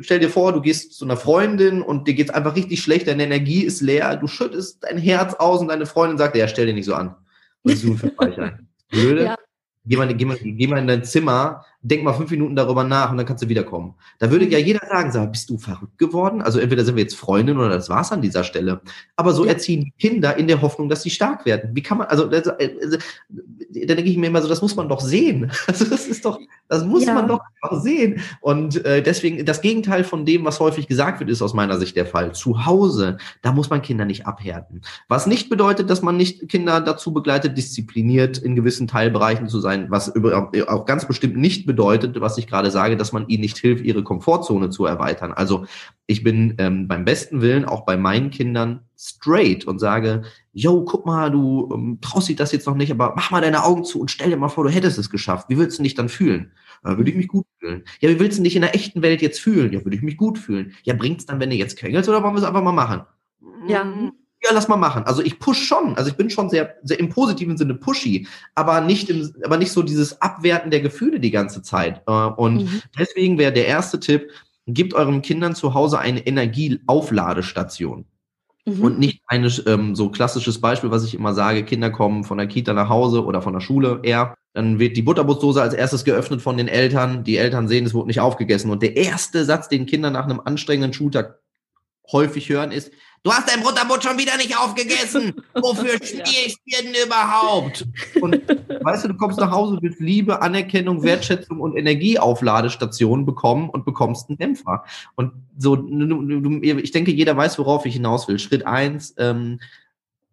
[0.00, 3.24] stell dir vor, du gehst zu einer Freundin und dir geht's einfach richtig schlecht, deine
[3.24, 6.66] Energie Energie ist leer, du schüttest dein Herz aus und deine Freundin sagt, ja, stell
[6.66, 7.14] dir nicht so an.
[8.90, 9.24] Blöde?
[9.24, 9.36] Ja.
[9.84, 13.10] Geh mal, geh, mal, geh mal in dein Zimmer, denk mal fünf Minuten darüber nach
[13.10, 13.94] und dann kannst du wiederkommen.
[14.18, 16.42] Da würde ja jeder sagen, sag, bist du verrückt geworden?
[16.42, 18.80] Also entweder sind wir jetzt Freundin oder das war's an dieser Stelle.
[19.14, 21.70] Aber so erziehen Kinder in der Hoffnung, dass sie stark werden.
[21.74, 22.98] Wie kann man, also, also, also
[23.30, 25.50] da denke ich mir immer so, das muss man doch sehen.
[25.68, 27.12] Also das ist doch, das muss ja.
[27.12, 28.22] man doch einfach sehen.
[28.40, 31.94] Und äh, deswegen, das Gegenteil von dem, was häufig gesagt wird, ist aus meiner Sicht
[31.94, 32.32] der Fall.
[32.32, 34.80] Zu Hause, da muss man Kinder nicht abhärten.
[35.08, 39.90] Was nicht bedeutet, dass man nicht Kinder dazu begleitet, diszipliniert in gewissen Teilbereichen zu sein,
[39.90, 43.58] was über, auch ganz bestimmt nicht bedeutet, was ich gerade sage, dass man ihnen nicht
[43.58, 45.32] hilft, ihre Komfortzone zu erweitern.
[45.32, 45.66] Also
[46.08, 51.06] ich bin ähm, beim besten Willen auch bei meinen Kindern straight und sage, yo, guck
[51.06, 54.00] mal, du ähm, traust dich das jetzt noch nicht, aber mach mal deine Augen zu
[54.00, 55.48] und stell dir mal vor, du hättest es geschafft.
[55.48, 56.50] Wie würdest du dich dann fühlen?
[56.82, 57.84] Äh, würde ich mich gut fühlen.
[58.00, 59.72] Ja, wie willst du dich in der echten Welt jetzt fühlen?
[59.72, 60.72] Ja, würde ich mich gut fühlen.
[60.82, 63.02] Ja, bringt's dann, wenn du jetzt quengelst oder wollen wir es einfach mal machen?
[63.68, 63.84] Ja.
[64.42, 65.02] Ja, lass mal machen.
[65.04, 65.96] Also ich push schon.
[65.96, 69.72] Also ich bin schon sehr, sehr im positiven Sinne pushy, aber nicht im, aber nicht
[69.72, 72.02] so dieses Abwerten der Gefühle die ganze Zeit.
[72.06, 72.82] Äh, und mhm.
[72.98, 74.30] deswegen wäre der erste Tipp,
[74.66, 78.04] gebt euren Kindern zu Hause eine Energieaufladestation.
[78.64, 78.82] Mhm.
[78.82, 82.46] Und nicht ein ähm, so klassisches Beispiel, was ich immer sage, Kinder kommen von der
[82.46, 84.34] Kita nach Hause oder von der Schule eher.
[84.52, 87.24] Dann wird die Butterbrotdose als erstes geöffnet von den Eltern.
[87.24, 88.70] Die Eltern sehen, es wurde nicht aufgegessen.
[88.70, 91.40] Und der erste Satz, den Kinder nach einem anstrengenden Schultag
[92.12, 95.34] häufig hören, ist, Du hast dein Butterbrot schon wieder nicht aufgegessen.
[95.54, 97.86] Wofür stehe ich dir denn überhaupt?
[98.20, 98.40] Und
[98.82, 104.28] weißt du, du kommst nach Hause, willst Liebe, Anerkennung, Wertschätzung und Energieaufladestationen bekommen und bekommst
[104.28, 104.84] einen Dämpfer.
[105.16, 108.38] Und so, ich denke, jeder weiß, worauf ich hinaus will.
[108.38, 109.60] Schritt eins, ähm,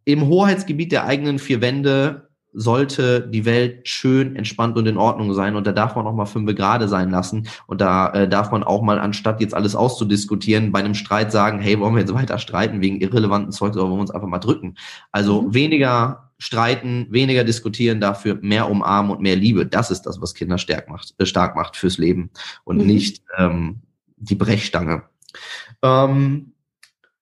[0.05, 2.24] im Hoheitsgebiet der eigenen vier Wände
[2.55, 5.55] sollte die Welt schön, entspannt und in Ordnung sein.
[5.55, 7.47] Und da darf man auch mal fünf gerade sein lassen.
[7.67, 11.59] Und da äh, darf man auch mal, anstatt jetzt alles auszudiskutieren, bei einem Streit sagen,
[11.59, 14.39] hey, wollen wir jetzt weiter streiten wegen irrelevanten Zeugs oder wollen wir uns einfach mal
[14.39, 14.75] drücken?
[15.11, 15.53] Also mhm.
[15.53, 19.65] weniger streiten, weniger diskutieren, dafür mehr umarmen und mehr Liebe.
[19.65, 22.29] Das ist das, was Kinder stark macht, äh, stark macht fürs Leben
[22.63, 22.85] und mhm.
[22.85, 23.81] nicht ähm,
[24.17, 25.03] die Brechstange.
[25.81, 26.53] Ähm,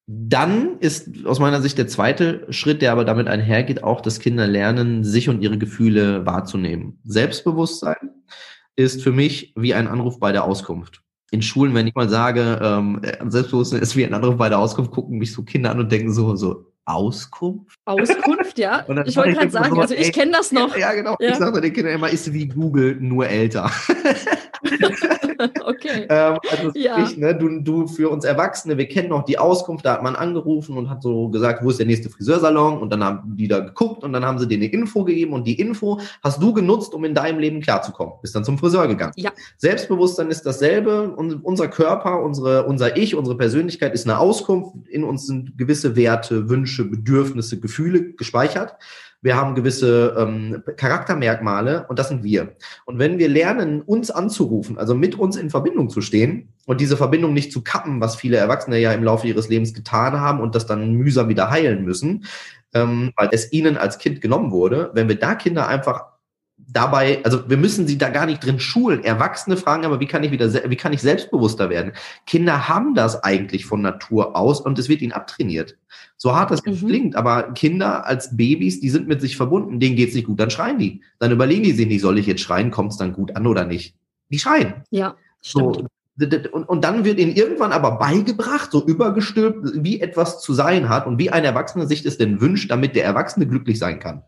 [0.06, 4.48] dann ist aus meiner Sicht der zweite Schritt, der aber damit einhergeht, auch, dass Kinder
[4.48, 7.00] lernen, sich und ihre Gefühle wahrzunehmen.
[7.06, 8.12] Selbstbewusstsein
[8.76, 11.02] ist für mich wie ein Anruf bei der Auskunft.
[11.32, 14.92] In Schulen, wenn ich mal sage, ähm, Selbstbewusstsein ist wie ein Anruf bei der Auskunft,
[14.92, 17.80] gucken mich so Kinder an und denken so, so, Auskunft?
[17.86, 18.86] Auskunft, ja.
[19.06, 20.76] ich wollte gerade sagen, so, also ich kenne das noch.
[20.78, 21.16] Ja, genau.
[21.20, 21.30] Ja.
[21.30, 23.72] Ich sage den Kindern immer, ist wie Google, nur älter.
[25.66, 26.08] okay.
[26.10, 27.00] ähm, also ja.
[27.00, 30.16] sprich, ne, du, du für uns Erwachsene, wir kennen noch die Auskunft, da hat man
[30.16, 32.80] angerufen und hat so gesagt, wo ist der nächste Friseursalon?
[32.80, 35.46] Und dann haben die da geguckt und dann haben sie dir eine Info gegeben und
[35.46, 38.16] die Info hast du genutzt, um in deinem Leben klarzukommen.
[38.22, 39.14] Bist dann zum Friseur gegangen.
[39.16, 39.32] Ja.
[39.58, 41.12] Selbstbewusstsein ist dasselbe.
[41.12, 44.88] Und unser Körper, unsere, unser Ich, unsere Persönlichkeit ist eine Auskunft.
[44.88, 48.76] In uns sind gewisse Werte, Wünsche, Bedürfnisse, Gefühle gespeichert.
[49.24, 52.56] Wir haben gewisse ähm, Charaktermerkmale und das sind wir.
[52.86, 56.98] Und wenn wir lernen, uns anzurufen, also mit uns in Verbindung zu stehen und diese
[56.98, 60.56] Verbindung nicht zu kappen, was viele Erwachsene ja im Laufe ihres Lebens getan haben und
[60.56, 62.26] das dann mühsam wieder heilen müssen,
[62.74, 66.14] ähm, weil es ihnen als Kind genommen wurde, wenn wir da Kinder einfach
[66.58, 69.04] dabei, also wir müssen sie da gar nicht drin schulen.
[69.04, 71.94] Erwachsene fragen aber, wie kann ich wieder, wie kann ich selbstbewusster werden?
[72.26, 75.78] Kinder haben das eigentlich von Natur aus und es wird ihnen abtrainiert.
[76.24, 76.88] So hart das mhm.
[76.88, 80.50] klingt, aber Kinder als Babys, die sind mit sich verbunden, denen geht's nicht gut, dann
[80.50, 81.02] schreien die.
[81.20, 83.66] Dann überlegen die sich nicht, soll ich jetzt schreien, kommt es dann gut an oder
[83.66, 83.94] nicht?
[84.30, 84.86] Die schreien.
[84.90, 85.90] Ja, stimmt.
[86.16, 90.88] So, und, und dann wird ihnen irgendwann aber beigebracht, so übergestülpt, wie etwas zu sein
[90.88, 94.24] hat und wie ein Erwachsener sich das denn wünscht, damit der Erwachsene glücklich sein kann.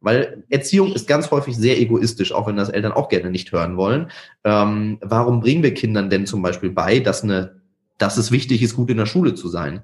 [0.00, 3.76] Weil Erziehung ist ganz häufig sehr egoistisch, auch wenn das Eltern auch gerne nicht hören
[3.76, 4.12] wollen.
[4.44, 7.56] Ähm, warum bringen wir Kindern denn zum Beispiel bei, dass, eine,
[7.98, 9.82] dass es wichtig ist, gut in der Schule zu sein?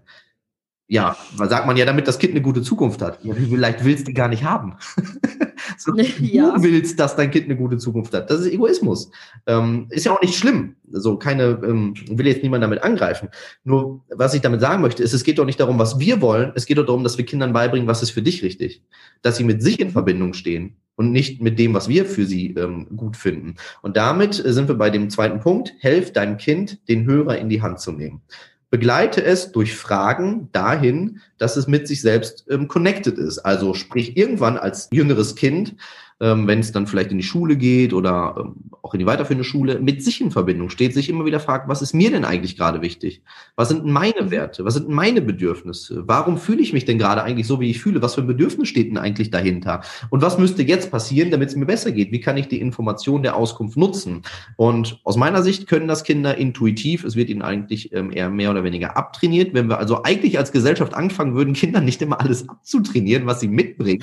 [0.91, 3.23] Ja, sagt man ja, damit das Kind eine gute Zukunft hat.
[3.23, 4.77] Ja, vielleicht willst du gar nicht haben.
[5.77, 6.55] so, ja.
[6.57, 8.31] Du willst, dass dein Kind eine gute Zukunft hat.
[8.31, 9.11] Das ist Egoismus.
[9.47, 10.77] Ähm, ist ja auch nicht schlimm.
[10.91, 13.29] So keine, ähm, will jetzt niemand damit angreifen.
[13.65, 16.53] Nur, was ich damit sagen möchte, ist, es geht doch nicht darum, was wir wollen.
[16.55, 18.83] Es geht doch darum, dass wir Kindern beibringen, was ist für dich richtig.
[19.21, 22.55] Dass sie mit sich in Verbindung stehen und nicht mit dem, was wir für sie
[22.55, 23.57] ähm, gut finden.
[23.83, 25.75] Und damit sind wir bei dem zweiten Punkt.
[25.81, 28.23] Helf deinem Kind, den Hörer in die Hand zu nehmen
[28.71, 33.39] begleite es durch Fragen dahin, dass es mit sich selbst ähm, connected ist.
[33.39, 35.77] Also sprich irgendwann als jüngeres Kind
[36.21, 39.45] ähm, wenn es dann vielleicht in die Schule geht oder ähm, auch in die weiterführende
[39.45, 42.57] Schule, mit sich in Verbindung steht, sich immer wieder fragt, was ist mir denn eigentlich
[42.57, 43.23] gerade wichtig?
[43.55, 44.31] Was sind meine mhm.
[44.31, 44.65] Werte?
[44.65, 46.05] Was sind meine Bedürfnisse?
[46.07, 48.03] Warum fühle ich mich denn gerade eigentlich so, wie ich fühle?
[48.03, 49.83] Was für ein Bedürfnis steht denn eigentlich dahinter?
[50.11, 52.13] Und was müsste jetzt passieren, damit es mir besser geht?
[52.13, 54.23] Wie kann ich die Information der Auskunft nutzen?
[54.57, 58.51] Und aus meiner Sicht können das Kinder intuitiv, es wird ihnen eigentlich ähm, eher mehr
[58.51, 59.55] oder weniger abtrainiert.
[59.55, 63.49] Wenn wir also eigentlich als Gesellschaft anfangen würden, Kindern nicht immer alles abzutrainieren, was sie
[63.49, 64.03] mitbringen,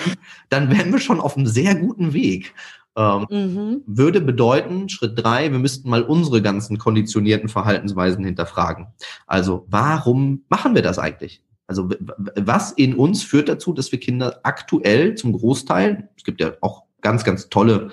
[0.49, 2.53] dann wären wir schon auf einem sehr guten guten Weg.
[2.97, 3.83] Ähm, mhm.
[3.85, 8.87] Würde bedeuten, Schritt drei, wir müssten mal unsere ganzen konditionierten Verhaltensweisen hinterfragen.
[9.27, 11.41] Also, warum machen wir das eigentlich?
[11.67, 11.89] Also,
[12.35, 16.83] was in uns führt dazu, dass wir Kinder aktuell zum Großteil, es gibt ja auch
[17.01, 17.89] ganz, ganz tolle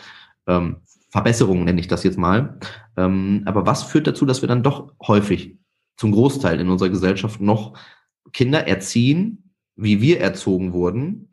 [0.47, 0.77] ähm,
[1.11, 2.59] Verbesserungen, nenne ich das jetzt mal,
[2.97, 5.59] ähm, aber was führt dazu, dass wir dann doch häufig
[5.97, 7.77] zum Großteil in unserer Gesellschaft noch
[8.33, 11.32] Kinder erziehen, wie wir erzogen wurden,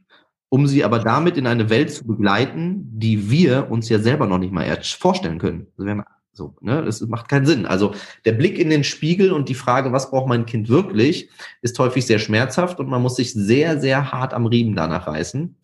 [0.49, 4.39] um sie aber damit in eine Welt zu begleiten, die wir uns ja selber noch
[4.39, 5.67] nicht mal vorstellen können.
[5.77, 7.65] Also so, ne, das macht keinen Sinn.
[7.65, 7.93] Also
[8.25, 11.29] der Blick in den Spiegel und die Frage, was braucht mein Kind wirklich,
[11.61, 15.55] ist häufig sehr schmerzhaft und man muss sich sehr, sehr hart am Riemen danach reißen.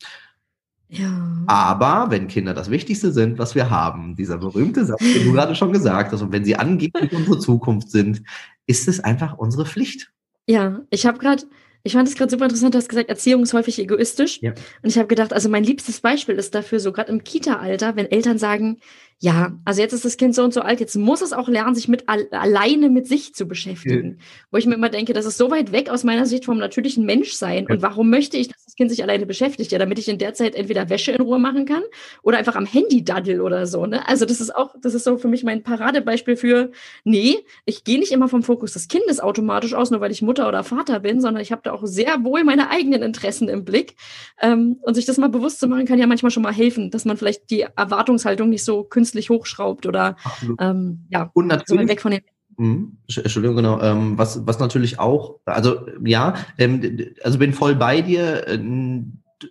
[0.89, 1.43] Ja.
[1.48, 5.56] Aber wenn Kinder das Wichtigste sind, was wir haben, dieser berühmte Satz, den du gerade
[5.56, 8.21] schon gesagt hast, und wenn sie angeblich unsere Zukunft sind,
[8.67, 10.12] ist es einfach unsere Pflicht.
[10.48, 11.43] Ja, ich habe gerade
[11.86, 14.41] ich fand es gerade super interessant, du hast gesagt, Erziehung ist häufig egoistisch.
[14.41, 14.54] Ja.
[14.82, 18.10] Und ich habe gedacht, also mein liebstes Beispiel ist dafür so, gerade im Kita-Alter, wenn
[18.10, 18.80] Eltern sagen,
[19.19, 21.73] ja, also jetzt ist das Kind so und so alt, jetzt muss es auch lernen,
[21.73, 24.17] sich mit alleine mit sich zu beschäftigen.
[24.19, 24.25] Ja.
[24.51, 27.06] Wo ich mir immer denke, das ist so weit weg aus meiner Sicht vom natürlichen
[27.06, 27.65] Menschsein.
[27.67, 27.73] Ja.
[27.73, 29.71] Und warum möchte ich, dass das Kind sich alleine beschäftigt?
[29.71, 31.82] Ja, damit ich in der Zeit entweder Wäsche in Ruhe machen kann
[32.23, 33.86] oder einfach am Handy daddel oder so.
[33.86, 34.06] Ne?
[34.06, 36.71] Also das ist auch, das ist so für mich mein Paradebeispiel für,
[37.06, 40.45] nee, ich gehe nicht immer vom Fokus des Kindes automatisch aus, nur weil ich Mutter
[40.47, 43.95] oder Vater bin, sondern ich habe da auch sehr wohl meine eigenen Interessen im Blick.
[44.41, 47.06] Ähm, und sich das mal bewusst zu machen, kann ja manchmal schon mal helfen, dass
[47.06, 50.15] man vielleicht die Erwartungshaltung nicht so künstlich künstlich hochschraubt oder
[50.60, 52.22] ähm, ja, und natürlich, so weg von den
[52.58, 52.98] mhm.
[53.08, 53.80] Entschuldigung, genau.
[53.82, 58.48] Ähm, was, was natürlich auch, also ja, ähm, also bin voll bei dir.
[58.48, 58.60] Äh,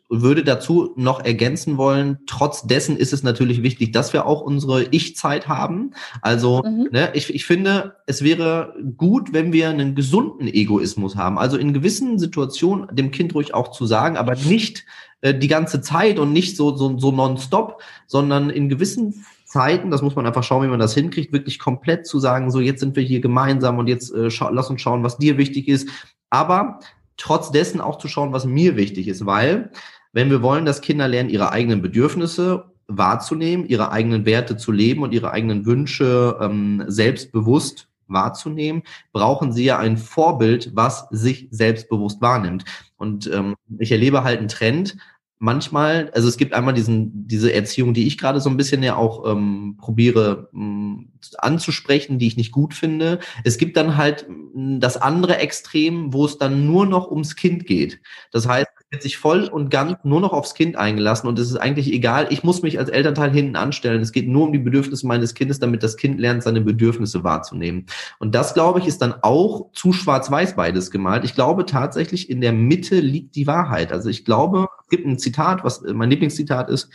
[0.09, 4.85] würde dazu noch ergänzen wollen, trotz dessen ist es natürlich wichtig, dass wir auch unsere
[4.85, 5.93] Ich-Zeit haben.
[6.23, 6.89] Also mhm.
[6.91, 11.39] ne, ich, ich finde, es wäre gut, wenn wir einen gesunden Egoismus haben.
[11.39, 14.85] Also in gewissen Situationen dem Kind ruhig auch zu sagen, aber nicht
[15.25, 20.03] äh, die ganze Zeit und nicht so, so, so nonstop, sondern in gewissen Zeiten, das
[20.03, 22.97] muss man einfach schauen, wie man das hinkriegt, wirklich komplett zu sagen, so jetzt sind
[22.97, 25.89] wir hier gemeinsam und jetzt äh, lass uns schauen, was dir wichtig ist.
[26.29, 26.81] Aber
[27.17, 29.71] trotz dessen auch zu schauen, was mir wichtig ist, weil
[30.13, 35.05] wenn wir wollen, dass Kinder lernen, ihre eigenen Bedürfnisse wahrzunehmen, ihre eigenen Werte zu leben
[35.05, 42.21] und ihre eigenen Wünsche ähm, selbstbewusst wahrzunehmen, brauchen sie ja ein Vorbild, was sich selbstbewusst
[42.21, 42.65] wahrnimmt.
[42.97, 44.97] Und ähm, ich erlebe halt einen Trend,
[45.45, 48.97] manchmal, also es gibt einmal diesen, diese Erziehung, die ich gerade so ein bisschen ja
[48.97, 53.19] auch ähm, probiere ähm, anzusprechen, die ich nicht gut finde.
[53.45, 58.01] Es gibt dann halt das andere Extrem, wo es dann nur noch ums Kind geht.
[58.33, 61.57] Das heißt, wird sich voll und ganz nur noch aufs Kind eingelassen und es ist
[61.57, 64.01] eigentlich egal, ich muss mich als Elternteil hinten anstellen.
[64.01, 67.87] Es geht nur um die Bedürfnisse meines Kindes, damit das Kind lernt, seine Bedürfnisse wahrzunehmen.
[68.21, 71.25] Und das, glaube ich, ist dann auch zu schwarz-weiß beides gemalt.
[71.25, 73.93] Ich glaube tatsächlich, in der Mitte liegt die Wahrheit.
[73.93, 76.91] Also ich glaube, es gibt ein Zitat, was mein Lieblingszitat ist,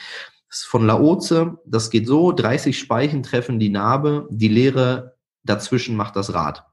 [0.49, 1.57] ist von Laoze.
[1.65, 6.63] Das geht so, 30 Speichen treffen die Narbe, die Leere dazwischen macht das Rad.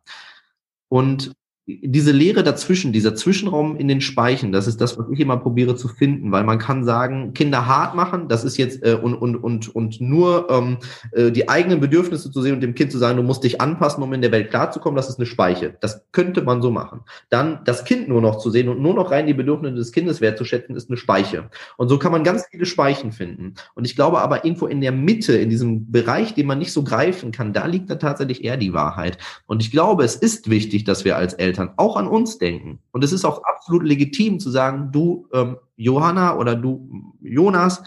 [0.88, 1.32] Und
[1.68, 5.74] diese Leere dazwischen, dieser Zwischenraum in den Speichen, das ist das, was ich immer probiere
[5.74, 9.34] zu finden, weil man kann sagen, Kinder hart machen, das ist jetzt äh, und und
[9.34, 10.78] und und nur ähm,
[11.10, 14.00] äh, die eigenen Bedürfnisse zu sehen und dem Kind zu sagen, du musst dich anpassen,
[14.04, 15.76] um in der Welt klarzukommen, das ist eine Speiche.
[15.80, 17.00] Das könnte man so machen.
[17.30, 20.20] Dann das Kind nur noch zu sehen und nur noch rein die Bedürfnisse des Kindes
[20.20, 21.50] wertzuschätzen, ist eine Speiche.
[21.76, 23.54] Und so kann man ganz viele Speichen finden.
[23.74, 26.84] Und ich glaube aber irgendwo in der Mitte, in diesem Bereich, den man nicht so
[26.84, 29.18] greifen kann, da liegt dann tatsächlich eher die Wahrheit.
[29.46, 32.80] Und ich glaube, es ist wichtig, dass wir als Eltern Eltern auch an uns denken.
[32.92, 37.82] Und es ist auch absolut legitim zu sagen, du ähm, Johanna oder du Jonas,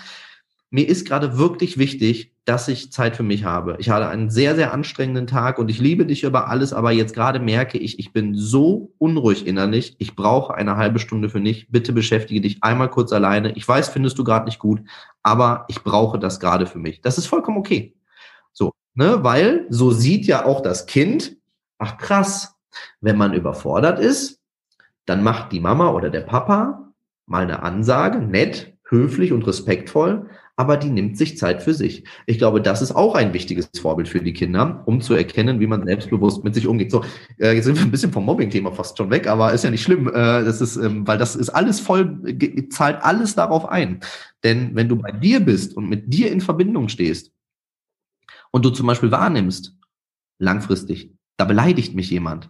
[0.72, 3.76] mir ist gerade wirklich wichtig, dass ich Zeit für mich habe.
[3.80, 7.14] Ich hatte einen sehr, sehr anstrengenden Tag und ich liebe dich über alles, aber jetzt
[7.14, 9.96] gerade merke ich, ich bin so unruhig innerlich.
[10.00, 11.70] Ich brauche eine halbe Stunde für mich.
[11.70, 13.52] Bitte beschäftige dich einmal kurz alleine.
[13.54, 14.82] Ich weiß, findest du gerade nicht gut,
[15.22, 17.02] aber ich brauche das gerade für mich.
[17.02, 17.96] Das ist vollkommen okay.
[18.52, 21.38] So, ne, weil so sieht ja auch das Kind,
[21.78, 22.59] ach krass,
[23.02, 24.40] wenn man überfordert ist,
[25.06, 26.92] dann macht die Mama oder der Papa
[27.26, 32.04] mal eine Ansage, nett, höflich und respektvoll, aber die nimmt sich Zeit für sich.
[32.26, 35.68] Ich glaube, das ist auch ein wichtiges Vorbild für die Kinder, um zu erkennen, wie
[35.68, 36.92] man selbstbewusst mit sich umgeht.
[36.92, 37.06] So,
[37.38, 39.84] äh, jetzt sind wir ein bisschen vom Mobbing-Thema fast schon weg, aber ist ja nicht
[39.84, 40.10] schlimm.
[40.10, 40.12] Äh,
[40.44, 42.20] das ist, ähm, weil das ist alles voll,
[42.72, 44.02] zahlt alles darauf ein.
[44.44, 47.32] Denn wenn du bei dir bist und mit dir in Verbindung stehst
[48.52, 49.78] und du zum Beispiel wahrnimmst,
[50.40, 52.50] langfristig, da beleidigt mich jemand,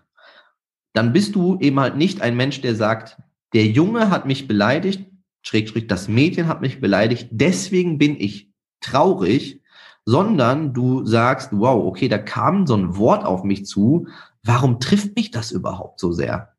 [1.00, 3.18] dann bist du eben halt nicht ein Mensch, der sagt,
[3.54, 5.10] der Junge hat mich beleidigt,
[5.42, 9.62] schräg, das Mädchen hat mich beleidigt, deswegen bin ich traurig,
[10.04, 14.10] sondern du sagst, wow, okay, da kam so ein Wort auf mich zu,
[14.44, 16.54] warum trifft mich das überhaupt so sehr?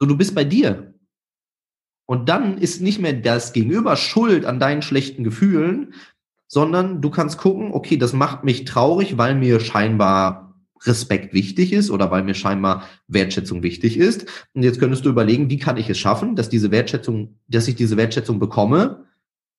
[0.00, 0.94] So, du bist bei dir.
[2.06, 5.92] Und dann ist nicht mehr das Gegenüber schuld an deinen schlechten Gefühlen,
[6.48, 10.45] sondern du kannst gucken, okay, das macht mich traurig, weil mir scheinbar
[10.84, 14.26] Respekt wichtig ist oder weil mir scheinbar Wertschätzung wichtig ist.
[14.54, 17.74] Und jetzt könntest du überlegen, wie kann ich es schaffen, dass diese Wertschätzung, dass ich
[17.76, 19.04] diese Wertschätzung bekomme,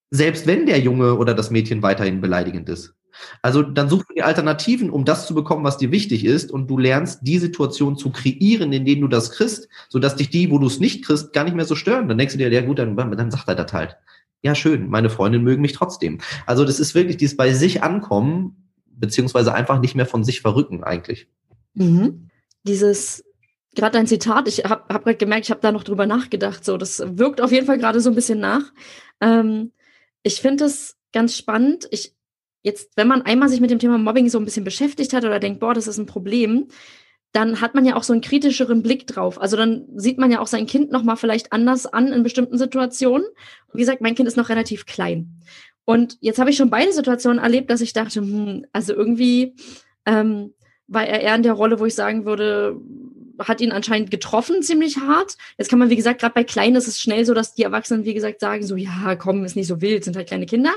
[0.10, 2.94] selbst wenn der Junge oder das Mädchen weiterhin beleidigend ist.
[3.42, 6.78] Also dann such dir Alternativen, um das zu bekommen, was dir wichtig ist, und du
[6.78, 10.68] lernst die Situation zu kreieren, in denen du das kriegst, sodass dich die, wo du
[10.68, 12.08] es nicht kriegst, gar nicht mehr so stören.
[12.08, 13.98] Dann denkst du dir, ja gut, dann, dann sagt er das halt.
[14.44, 16.20] Ja, schön, meine Freundin mögen mich trotzdem.
[16.46, 18.67] Also das ist wirklich dieses bei sich ankommen
[19.00, 21.28] beziehungsweise einfach nicht mehr von sich verrücken eigentlich.
[21.74, 22.30] Mhm.
[22.64, 23.24] Dieses,
[23.76, 26.78] gerade dein Zitat, ich habe hab gerade gemerkt, ich habe da noch drüber nachgedacht, so,
[26.78, 28.74] das wirkt auf jeden Fall gerade so ein bisschen nach.
[29.22, 29.72] Ähm,
[30.24, 31.88] ich finde es ganz spannend.
[31.92, 32.14] Ich,
[32.64, 35.40] jetzt, wenn man einmal sich mit dem Thema Mobbing so ein bisschen beschäftigt hat oder
[35.40, 36.68] denkt, boah, das ist ein Problem,
[37.32, 39.40] dann hat man ja auch so einen kritischeren Blick drauf.
[39.40, 42.58] Also dann sieht man ja auch sein Kind noch mal vielleicht anders an in bestimmten
[42.58, 43.28] Situationen.
[43.74, 45.40] Wie gesagt, mein Kind ist noch relativ klein.
[45.90, 49.56] Und jetzt habe ich schon beide Situationen erlebt, dass ich dachte, hm, also irgendwie
[50.06, 50.54] ähm,
[50.88, 52.78] war er eher in der Rolle, wo ich sagen würde,
[53.40, 55.38] hat ihn anscheinend getroffen, ziemlich hart.
[55.58, 58.04] Jetzt kann man, wie gesagt, gerade bei Kleinen ist es schnell so, dass die Erwachsenen,
[58.04, 60.74] wie gesagt, sagen so, ja, komm, ist nicht so wild, sind halt kleine Kinder.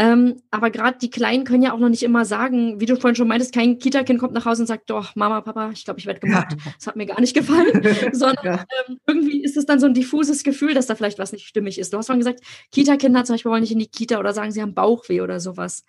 [0.00, 3.16] Ähm, aber gerade die Kleinen können ja auch noch nicht immer sagen, wie du vorhin
[3.16, 6.06] schon meintest, kein Kita-Kind kommt nach Hause und sagt, doch, Mama, Papa, ich glaube, ich
[6.06, 6.52] werde gemobbt.
[6.52, 6.72] Ja.
[6.78, 7.82] Das hat mir gar nicht gefallen.
[8.12, 8.64] Sondern ja.
[8.88, 11.78] ähm, irgendwie ist es dann so ein diffuses Gefühl, dass da vielleicht was nicht stimmig
[11.78, 11.92] ist.
[11.92, 12.40] Du hast vorhin gesagt,
[12.72, 15.84] Kita-Kinder zum Beispiel wollen nicht in die Kita oder sagen, sie haben Bauchweh oder sowas.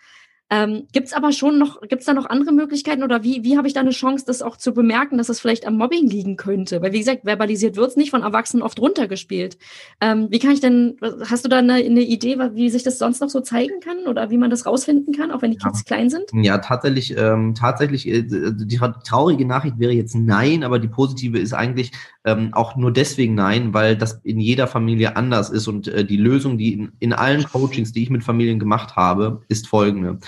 [0.53, 3.55] Ähm, gibt es aber schon noch, gibt es da noch andere Möglichkeiten oder wie, wie
[3.55, 6.09] habe ich da eine Chance, das auch zu bemerken, dass es das vielleicht am Mobbing
[6.09, 6.81] liegen könnte?
[6.81, 9.57] Weil wie gesagt, verbalisiert wird es nicht von Erwachsenen oft runtergespielt.
[10.01, 10.97] Ähm, wie kann ich denn,
[11.29, 14.29] hast du da eine, eine, Idee, wie sich das sonst noch so zeigen kann oder
[14.29, 15.85] wie man das rausfinden kann, auch wenn die Kids ja.
[15.85, 16.25] klein sind?
[16.33, 21.53] Ja, tatsächlich, ähm, tatsächlich, äh, die traurige Nachricht wäre jetzt nein, aber die positive ist
[21.53, 21.93] eigentlich
[22.26, 26.17] ähm, auch nur deswegen nein, weil das in jeder Familie anders ist und äh, die
[26.17, 30.19] Lösung, die in, in allen Coachings, die ich mit Familien gemacht habe, ist folgende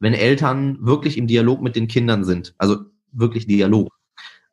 [0.00, 2.76] wenn Eltern wirklich im Dialog mit den Kindern sind, also
[3.12, 3.88] wirklich Dialog.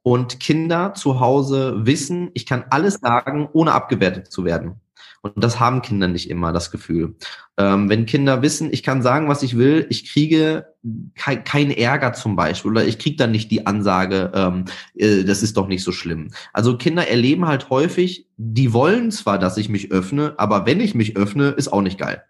[0.02, 4.80] Und Kinder zu Hause wissen, ich kann alles sagen, ohne abgewertet zu werden.
[5.26, 7.16] Und das haben Kinder nicht immer, das Gefühl.
[7.58, 10.68] Ähm, wenn Kinder wissen, ich kann sagen, was ich will, ich kriege
[11.16, 15.42] kein, kein Ärger zum Beispiel oder ich kriege dann nicht die Ansage, ähm, äh, das
[15.42, 16.30] ist doch nicht so schlimm.
[16.54, 20.94] Also Kinder erleben halt häufig, die wollen zwar, dass ich mich öffne, aber wenn ich
[20.94, 22.24] mich öffne, ist auch nicht geil.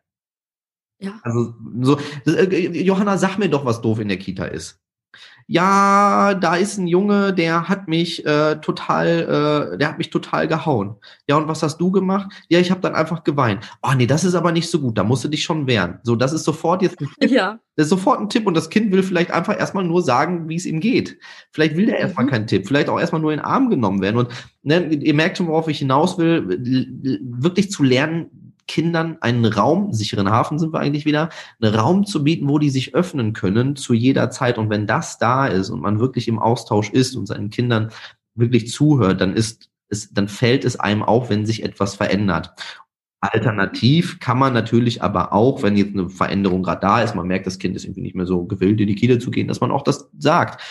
[0.99, 1.19] Ja.
[1.23, 4.79] Also so, äh, Johanna, sag mir doch, was doof in der Kita ist.
[5.47, 10.47] Ja, da ist ein Junge, der hat mich äh, total, äh, der hat mich total
[10.47, 10.95] gehauen.
[11.27, 12.31] Ja, und was hast du gemacht?
[12.49, 13.63] Ja, ich habe dann einfach geweint.
[13.83, 14.97] Oh nee, das ist aber nicht so gut.
[14.97, 15.99] Da musst du dich schon wehren.
[16.01, 17.29] So, das ist sofort jetzt ein Tipp.
[17.29, 17.59] Ja.
[17.75, 20.55] Das ist sofort ein Tipp und das Kind will vielleicht einfach erstmal nur sagen, wie
[20.55, 21.19] es ihm geht.
[21.51, 22.29] Vielleicht will der erstmal mhm.
[22.29, 22.65] keinen Tipp.
[22.65, 24.17] Vielleicht auch erstmal nur in den Arm genommen werden.
[24.17, 24.29] Und
[24.63, 26.47] ne, ihr merkt schon, worauf ich hinaus will,
[27.21, 31.29] wirklich zu lernen, Kindern einen Raum, sicheren Hafen sind wir eigentlich wieder,
[31.61, 34.57] einen Raum zu bieten, wo die sich öffnen können zu jeder Zeit.
[34.57, 37.91] Und wenn das da ist und man wirklich im Austausch ist und seinen Kindern
[38.33, 42.53] wirklich zuhört, dann ist es, dann fällt es einem auf, wenn sich etwas verändert.
[43.21, 47.47] Alternativ kann man natürlich aber auch, wenn jetzt eine Veränderung gerade da ist, man merkt,
[47.47, 49.71] das Kind ist irgendwie nicht mehr so gewillt, in die Kita zu gehen, dass man
[49.71, 50.61] auch das sagt.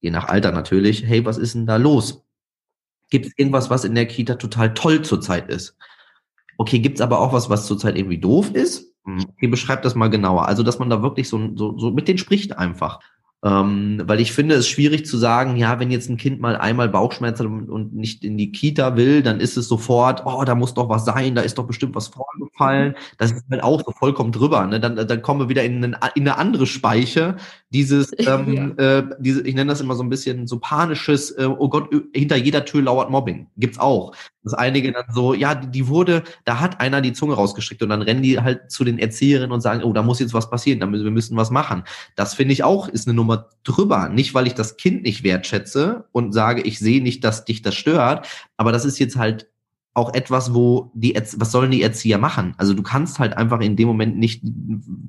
[0.00, 2.24] Je nach Alter natürlich, hey, was ist denn da los?
[3.10, 5.76] Gibt es irgendwas, was in der Kita total toll zurzeit ist?
[6.60, 8.94] Okay, gibt's aber auch was, was zurzeit irgendwie doof ist?
[9.06, 10.46] Hm, okay, beschreibt das mal genauer.
[10.46, 13.00] Also, dass man da wirklich so, so, so mit denen spricht einfach.
[13.42, 16.90] Ähm, weil ich finde es schwierig zu sagen, ja, wenn jetzt ein Kind mal einmal
[16.90, 20.74] Bauchschmerzen und, und, nicht in die Kita will, dann ist es sofort, oh, da muss
[20.74, 22.94] doch was sein, da ist doch bestimmt was vorgefallen.
[23.16, 24.66] Das ist halt auch so vollkommen drüber.
[24.66, 24.78] Ne?
[24.78, 27.36] Dann, dann kommen wir wieder in, einen, in eine andere Speiche.
[27.70, 28.98] Dieses, ähm, ja.
[28.98, 32.36] äh, diese, ich nenne das immer so ein bisschen so panisches, äh, oh Gott, hinter
[32.36, 33.46] jeder Tür lauert Mobbing.
[33.56, 34.14] Gibt's auch.
[34.42, 38.00] Dass einige dann so, ja, die wurde, da hat einer die Zunge rausgestreckt und dann
[38.00, 40.86] rennen die halt zu den Erzieherinnen und sagen, oh, da muss jetzt was passieren, da
[40.86, 41.84] müssen, wir müssen was machen.
[42.16, 43.29] Das finde ich auch, ist eine Nummer
[43.64, 44.08] drüber.
[44.08, 47.74] Nicht, weil ich das Kind nicht wertschätze und sage, ich sehe nicht, dass dich das
[47.74, 48.26] stört,
[48.56, 49.48] aber das ist jetzt halt
[49.92, 52.54] auch etwas, wo die, was sollen die Erzieher machen?
[52.58, 54.42] Also du kannst halt einfach in dem Moment nicht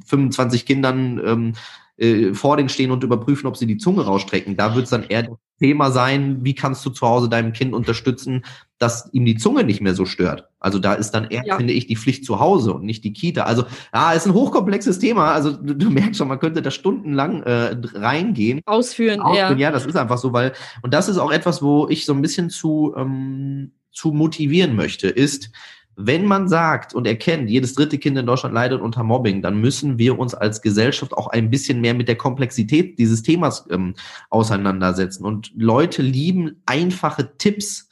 [0.06, 1.54] 25 Kindern ähm,
[2.02, 4.58] äh, vor denen stehen und überprüfen, ob sie die Zunge rausstrecken.
[4.58, 7.76] Da wird es dann eher das Thema sein, wie kannst du zu Hause deinem Kind
[7.76, 8.44] unterstützen,
[8.80, 10.50] dass ihm die Zunge nicht mehr so stört.
[10.60, 11.58] Also da ist dann eher, ja.
[11.58, 13.44] finde ich, die Pflicht zu Hause und nicht die Kita.
[13.44, 15.32] Also ja, ist ein hochkomplexes Thema.
[15.32, 18.62] Also du, du merkst schon, man könnte da stundenlang äh, reingehen.
[18.66, 19.68] Ausführen, Ausführen ja.
[19.68, 22.24] ja, das ist einfach so, weil, und das ist auch etwas, wo ich so ein
[22.24, 25.52] bisschen zu, ähm, zu motivieren möchte, ist,
[25.96, 29.98] wenn man sagt und erkennt, jedes dritte Kind in Deutschland leidet unter Mobbing, dann müssen
[29.98, 33.96] wir uns als Gesellschaft auch ein bisschen mehr mit der Komplexität dieses Themas ähm,
[34.30, 35.26] auseinandersetzen.
[35.26, 37.90] Und Leute lieben einfache Tipps.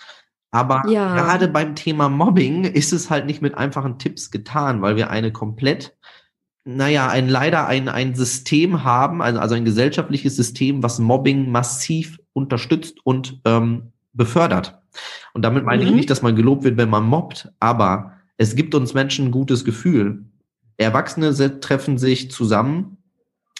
[0.51, 1.13] Aber ja.
[1.13, 5.31] gerade beim Thema Mobbing ist es halt nicht mit einfachen Tipps getan, weil wir eine
[5.31, 5.95] komplett,
[6.63, 12.17] naja, ein leider ein, ein System haben, also, also ein gesellschaftliches System, was Mobbing massiv
[12.33, 14.81] unterstützt und ähm, befördert.
[15.33, 15.89] Und damit meine mhm.
[15.89, 19.31] ich nicht, dass man gelobt wird, wenn man mobbt, aber es gibt uns Menschen ein
[19.31, 20.25] gutes Gefühl.
[20.77, 22.97] Erwachsene treffen sich zusammen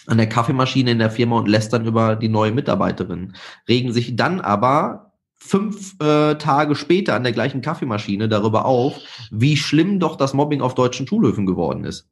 [0.06, 3.34] an der Kaffeemaschine in der Firma und lästern über die neue Mitarbeiterin,
[3.68, 8.98] regen sich dann aber fünf äh, Tage später an der gleichen Kaffeemaschine darüber auf,
[9.30, 12.08] wie schlimm doch das Mobbing auf deutschen Schulhöfen geworden ist.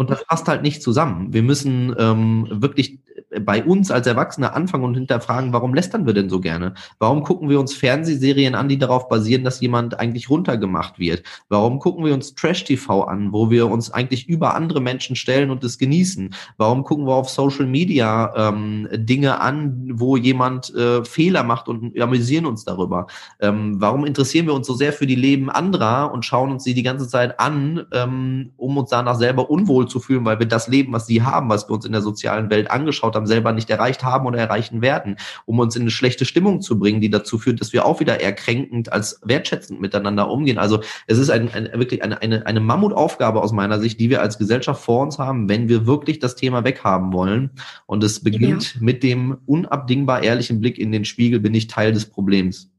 [0.00, 1.34] Und das passt halt nicht zusammen.
[1.34, 3.00] Wir müssen ähm, wirklich
[3.44, 6.74] bei uns als Erwachsene anfangen und hinterfragen, warum lästern wir denn so gerne?
[6.98, 11.22] Warum gucken wir uns Fernsehserien an, die darauf basieren, dass jemand eigentlich runtergemacht wird?
[11.48, 15.62] Warum gucken wir uns Trash-TV an, wo wir uns eigentlich über andere Menschen stellen und
[15.64, 16.34] es genießen?
[16.56, 21.98] Warum gucken wir auf Social Media ähm, Dinge an, wo jemand äh, Fehler macht und
[22.00, 23.06] amüsieren uns darüber?
[23.40, 26.74] Ähm, warum interessieren wir uns so sehr für die Leben anderer und schauen uns sie
[26.74, 30.68] die ganze Zeit an, ähm, um uns danach selber unwohl zu fühlen, weil wir das
[30.68, 33.68] Leben, was sie haben, was wir uns in der sozialen Welt angeschaut haben, selber nicht
[33.68, 37.38] erreicht haben oder erreichen werden, um uns in eine schlechte Stimmung zu bringen, die dazu
[37.38, 40.58] führt, dass wir auch wieder eher kränkend als wertschätzend miteinander umgehen.
[40.58, 44.22] Also es ist ein, ein, wirklich eine, eine, eine Mammutaufgabe aus meiner Sicht, die wir
[44.22, 47.50] als Gesellschaft vor uns haben, wenn wir wirklich das Thema weghaben wollen.
[47.86, 48.80] Und es beginnt ja.
[48.80, 52.70] mit dem unabdingbar ehrlichen Blick in den Spiegel, bin ich Teil des Problems.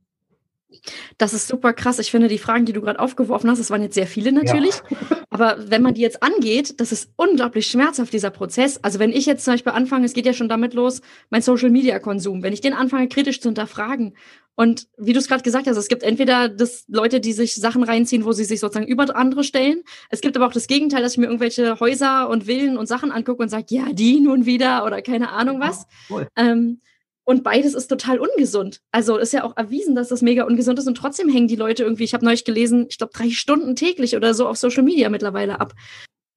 [1.17, 1.99] Das ist super krass.
[1.99, 4.75] Ich finde, die Fragen, die du gerade aufgeworfen hast, das waren jetzt sehr viele natürlich.
[4.89, 4.97] Ja.
[5.29, 8.79] Aber wenn man die jetzt angeht, das ist unglaublich schmerzhaft, dieser Prozess.
[8.83, 12.43] Also wenn ich jetzt zum Beispiel anfange, es geht ja schon damit los, mein Social-Media-Konsum,
[12.43, 14.15] wenn ich den anfange, kritisch zu hinterfragen.
[14.55, 17.83] Und wie du es gerade gesagt hast, es gibt entweder das Leute, die sich Sachen
[17.83, 19.83] reinziehen, wo sie sich sozusagen über andere stellen.
[20.09, 23.11] Es gibt aber auch das Gegenteil, dass ich mir irgendwelche Häuser und Villen und Sachen
[23.11, 25.85] angucke und sage, ja, die nun wieder oder keine Ahnung was.
[26.09, 26.81] Ja, ähm,
[27.23, 28.81] und beides ist total ungesund.
[28.91, 31.83] Also ist ja auch erwiesen, dass das mega ungesund ist und trotzdem hängen die Leute
[31.83, 35.09] irgendwie, ich habe neulich gelesen, ich glaube drei Stunden täglich oder so auf Social Media
[35.09, 35.73] mittlerweile ab.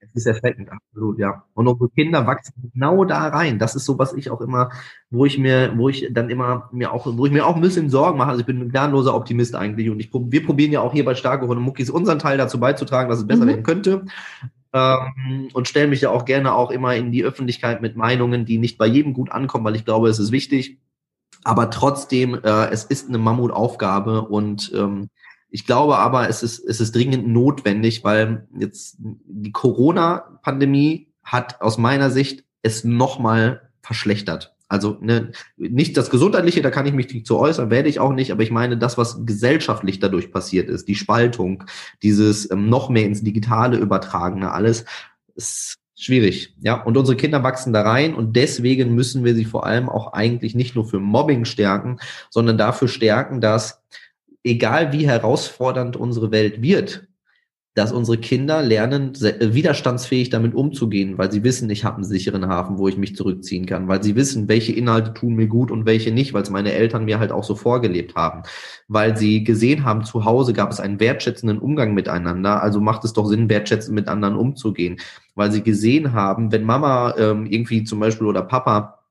[0.00, 1.44] Es ist erschreckend, absolut, ja.
[1.54, 3.58] Und unsere Kinder wachsen genau da rein.
[3.58, 4.70] Das ist so, was ich auch immer,
[5.10, 7.88] wo ich mir, wo ich dann immer mir auch, wo ich mir auch ein bisschen
[7.88, 8.28] Sorgen mache.
[8.28, 11.14] Also ich bin ein gnadenloser Optimist eigentlich und ich, wir probieren ja auch hier bei
[11.14, 13.48] Starke und Muckis unseren Teil dazu beizutragen, dass es besser mhm.
[13.48, 14.04] werden könnte.
[14.74, 18.58] Ähm, und stelle mich ja auch gerne auch immer in die Öffentlichkeit mit Meinungen, die
[18.58, 20.80] nicht bei jedem gut ankommen, weil ich glaube, es ist wichtig.
[21.44, 25.10] Aber trotzdem, äh, es ist eine Mammutaufgabe und ähm,
[25.50, 31.78] ich glaube aber, es ist, es ist dringend notwendig, weil jetzt die Corona-Pandemie hat aus
[31.78, 34.53] meiner Sicht es nochmal verschlechtert.
[34.74, 38.12] Also ne, nicht das Gesundheitliche, da kann ich mich nicht zu äußern, werde ich auch
[38.12, 41.62] nicht, aber ich meine das, was gesellschaftlich dadurch passiert ist, die Spaltung,
[42.02, 44.84] dieses ähm, noch mehr ins Digitale übertragene, alles,
[45.36, 46.56] ist schwierig.
[46.60, 50.12] Ja, und unsere Kinder wachsen da rein und deswegen müssen wir sie vor allem auch
[50.12, 51.98] eigentlich nicht nur für Mobbing stärken,
[52.30, 53.80] sondern dafür stärken, dass
[54.42, 57.06] egal wie herausfordernd unsere Welt wird,
[57.74, 62.46] dass unsere Kinder lernen, äh, widerstandsfähig damit umzugehen, weil sie wissen, ich habe einen sicheren
[62.46, 65.84] Hafen, wo ich mich zurückziehen kann, weil sie wissen, welche Inhalte tun mir gut und
[65.84, 68.42] welche nicht, weil es meine Eltern mir halt auch so vorgelebt haben,
[68.86, 73.12] weil sie gesehen haben, zu Hause gab es einen wertschätzenden Umgang miteinander, also macht es
[73.12, 75.00] doch Sinn, wertschätzend mit anderen umzugehen,
[75.34, 79.03] weil sie gesehen haben, wenn Mama ähm, irgendwie zum Beispiel oder Papa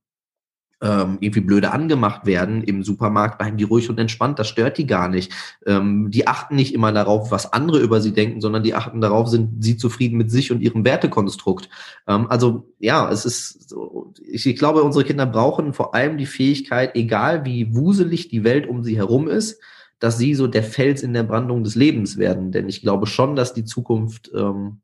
[0.83, 4.85] ähm, irgendwie blöde angemacht werden im Supermarkt, bleiben die ruhig und entspannt, das stört die
[4.85, 5.31] gar nicht.
[5.65, 9.29] Ähm, die achten nicht immer darauf, was andere über sie denken, sondern die achten darauf,
[9.29, 11.69] sind sie zufrieden mit sich und ihrem Wertekonstrukt.
[12.07, 13.73] Ähm, also ja, es ist,
[14.27, 18.67] ich, ich glaube, unsere Kinder brauchen vor allem die Fähigkeit, egal wie wuselig die Welt
[18.67, 19.61] um sie herum ist,
[19.99, 22.51] dass sie so der Fels in der Brandung des Lebens werden.
[22.51, 24.79] Denn ich glaube schon, dass die Zukunft ähm,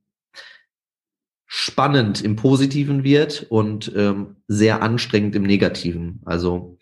[1.52, 6.22] spannend im Positiven wird und ähm, sehr anstrengend im Negativen.
[6.24, 6.78] Also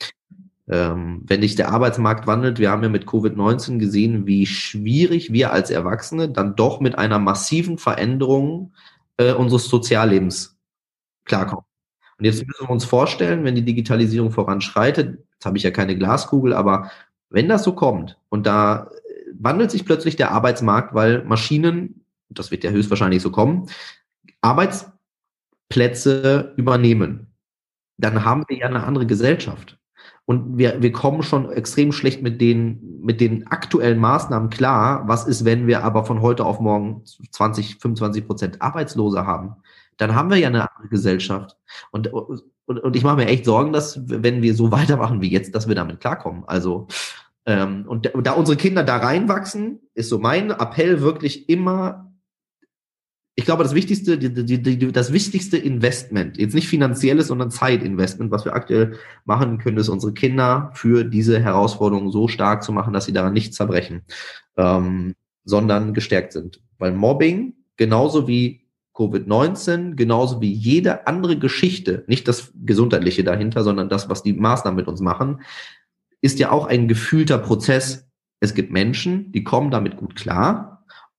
[0.68, 5.54] ähm, wenn sich der Arbeitsmarkt wandelt, wir haben ja mit Covid-19 gesehen, wie schwierig wir
[5.54, 8.74] als Erwachsene dann doch mit einer massiven Veränderung
[9.16, 10.58] äh, unseres Soziallebens
[11.24, 11.64] klarkommen.
[12.20, 15.98] Und jetzt müssen wir uns vorstellen, wenn die Digitalisierung voranschreitet, jetzt habe ich ja keine
[15.98, 16.92] Glaskugel, aber
[17.30, 18.90] wenn das so kommt und da
[19.40, 23.70] wandelt sich plötzlich der Arbeitsmarkt, weil Maschinen, das wird ja höchstwahrscheinlich so kommen,
[24.42, 27.28] Arbeitsplätze übernehmen,
[27.98, 29.78] dann haben wir ja eine andere Gesellschaft.
[30.26, 35.08] Und wir, wir kommen schon extrem schlecht mit den, mit den aktuellen Maßnahmen klar.
[35.08, 39.56] Was ist, wenn wir aber von heute auf morgen 20, 25 Prozent Arbeitslose haben?
[39.96, 41.56] Dann haben wir ja eine andere Gesellschaft.
[41.92, 45.56] Und, und, und ich mache mir echt Sorgen, dass, wenn wir so weitermachen wie jetzt,
[45.56, 46.44] dass wir damit klarkommen.
[46.46, 46.88] Also,
[47.46, 52.07] ähm, und da unsere Kinder da reinwachsen, ist so mein Appell wirklich immer
[53.40, 58.32] ich glaube, das wichtigste, die, die, die, das wichtigste Investment, jetzt nicht finanzielles, sondern Zeitinvestment,
[58.32, 62.94] was wir aktuell machen können, ist unsere Kinder für diese Herausforderungen so stark zu machen,
[62.94, 64.02] dass sie daran nicht zerbrechen,
[64.58, 65.14] ähm,
[65.46, 66.64] sondern gestärkt sind.
[66.80, 68.66] Weil Mobbing, genauso wie
[68.96, 74.78] Covid-19, genauso wie jede andere Geschichte, nicht das Gesundheitliche dahinter, sondern das, was die Maßnahmen
[74.78, 75.42] mit uns machen,
[76.22, 78.08] ist ja auch ein gefühlter Prozess.
[78.40, 80.77] Es gibt Menschen, die kommen damit gut klar,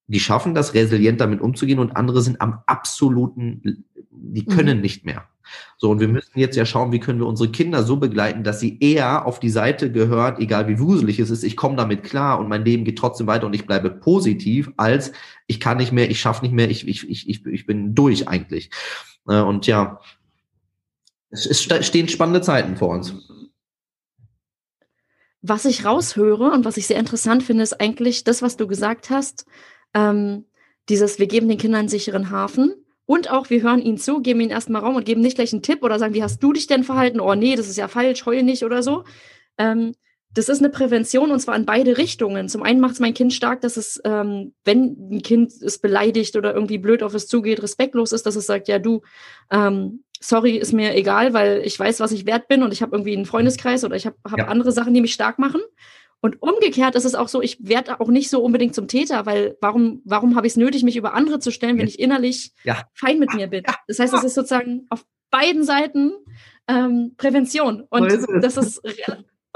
[0.08, 4.82] die schaffen das, resilient damit umzugehen und andere sind am absoluten, die können mhm.
[4.82, 5.28] nicht mehr.
[5.76, 8.60] So, und wir müssen jetzt ja schauen, wie können wir unsere Kinder so begleiten, dass
[8.60, 12.38] sie eher auf die Seite gehört, egal wie wuselig es ist, ich komme damit klar
[12.38, 15.12] und mein Leben geht trotzdem weiter und ich bleibe positiv, als
[15.46, 18.28] ich kann nicht mehr, ich schaffe nicht mehr, ich, ich, ich, ich, ich bin durch
[18.28, 18.70] eigentlich.
[19.28, 20.00] Äh, und ja,
[21.30, 23.14] es, es stehen spannende Zeiten vor uns.
[25.40, 29.08] Was ich raushöre und was ich sehr interessant finde, ist eigentlich das, was du gesagt
[29.10, 29.46] hast,
[29.94, 30.44] ähm,
[30.88, 32.74] dieses, wir geben den Kindern einen sicheren Hafen
[33.06, 35.62] und auch, wir hören ihnen zu, geben ihnen erstmal Raum und geben nicht gleich einen
[35.62, 37.20] Tipp oder sagen, wie hast du dich denn verhalten?
[37.20, 39.04] Oh nee, das ist ja falsch, heul nicht oder so.
[39.56, 39.94] Ähm,
[40.34, 42.48] das ist eine Prävention und zwar in beide Richtungen.
[42.48, 46.36] Zum einen macht es mein Kind stark, dass es, ähm, wenn ein Kind es beleidigt
[46.36, 49.00] oder irgendwie blöd auf es zugeht, respektlos ist, dass es sagt, ja du,
[49.50, 52.94] ähm, sorry, ist mir egal, weil ich weiß, was ich wert bin und ich habe
[52.94, 54.48] irgendwie einen Freundeskreis oder ich habe hab ja.
[54.48, 55.60] andere Sachen, die mich stark machen.
[56.20, 59.56] Und umgekehrt ist es auch so, ich werde auch nicht so unbedingt zum Täter, weil
[59.60, 62.82] warum, warum habe ich es nötig, mich über andere zu stellen, wenn ich innerlich ja.
[62.94, 63.62] fein mit mir bin?
[63.86, 66.12] Das heißt, es ist sozusagen auf beiden Seiten
[66.66, 67.84] ähm, Prävention.
[67.90, 68.82] Und ist das ist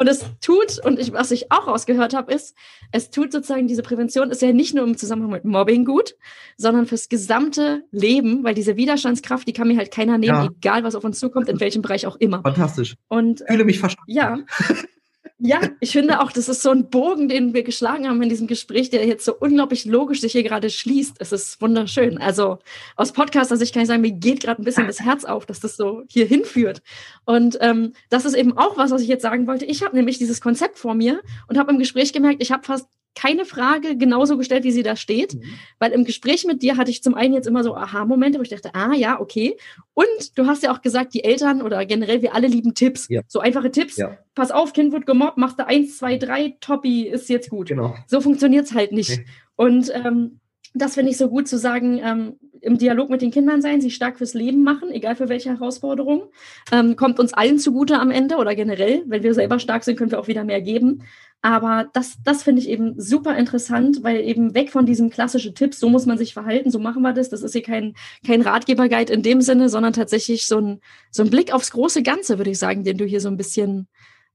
[0.03, 2.57] und es tut, und ich, was ich auch rausgehört habe, ist,
[2.93, 6.17] es tut sozusagen, diese Prävention ist ja nicht nur im Zusammenhang mit Mobbing gut,
[6.57, 10.49] sondern fürs gesamte Leben, weil diese Widerstandskraft, die kann mir halt keiner nehmen, ja.
[10.59, 12.41] egal was auf uns zukommt, in welchem Bereich auch immer.
[12.43, 12.97] Fantastisch.
[13.09, 14.11] Und, ich fühle mich verstanden.
[14.11, 14.39] Ja.
[15.39, 18.47] Ja, ich finde auch, das ist so ein Bogen, den wir geschlagen haben in diesem
[18.47, 21.17] Gespräch, der jetzt so unglaublich logisch sich hier gerade schließt.
[21.19, 22.19] Es ist wunderschön.
[22.19, 22.59] Also
[22.97, 25.77] aus Podcaster-Sicht kann ich sagen, mir geht gerade ein bisschen das Herz auf, dass das
[25.77, 26.83] so hier hinführt.
[27.25, 29.65] Und ähm, das ist eben auch was, was ich jetzt sagen wollte.
[29.65, 32.89] Ich habe nämlich dieses Konzept vor mir und habe im Gespräch gemerkt, ich habe fast
[33.15, 35.43] keine Frage genauso gestellt, wie sie da steht, mhm.
[35.79, 38.49] weil im Gespräch mit dir hatte ich zum einen jetzt immer so Aha-Momente, wo ich
[38.49, 39.57] dachte, ah ja, okay.
[39.95, 43.21] Und du hast ja auch gesagt, die Eltern oder generell wir alle lieben Tipps, ja.
[43.29, 43.97] so einfache Tipps.
[43.97, 44.19] Ja.
[44.35, 47.69] Pass auf, Kind wird gemobbt, machst du eins, zwei, drei, Toppi, ist jetzt gut.
[47.69, 47.95] Genau.
[48.07, 49.19] So funktioniert's halt nicht.
[49.19, 49.25] Nee.
[49.57, 50.41] Und ähm,
[50.75, 53.91] das finde ich so gut zu sagen, ähm, im Dialog mit den Kindern sein, sie
[53.91, 56.31] stark fürs Leben machen, egal für welche Herausforderung.
[56.71, 59.03] Ähm, kommt uns allen zugute am Ende oder generell.
[59.07, 61.03] Wenn wir selber stark sind, können wir auch wieder mehr geben.
[61.43, 65.81] Aber das, das finde ich eben super interessant, weil eben weg von diesem klassischen Tipps,
[65.81, 67.31] so muss man sich verhalten, so machen wir das.
[67.31, 70.81] Das ist hier kein, kein Ratgeberguide in dem Sinne, sondern tatsächlich so ein,
[71.11, 73.89] so ein Blick aufs große Ganze, würde ich sagen, den du hier so ein bisschen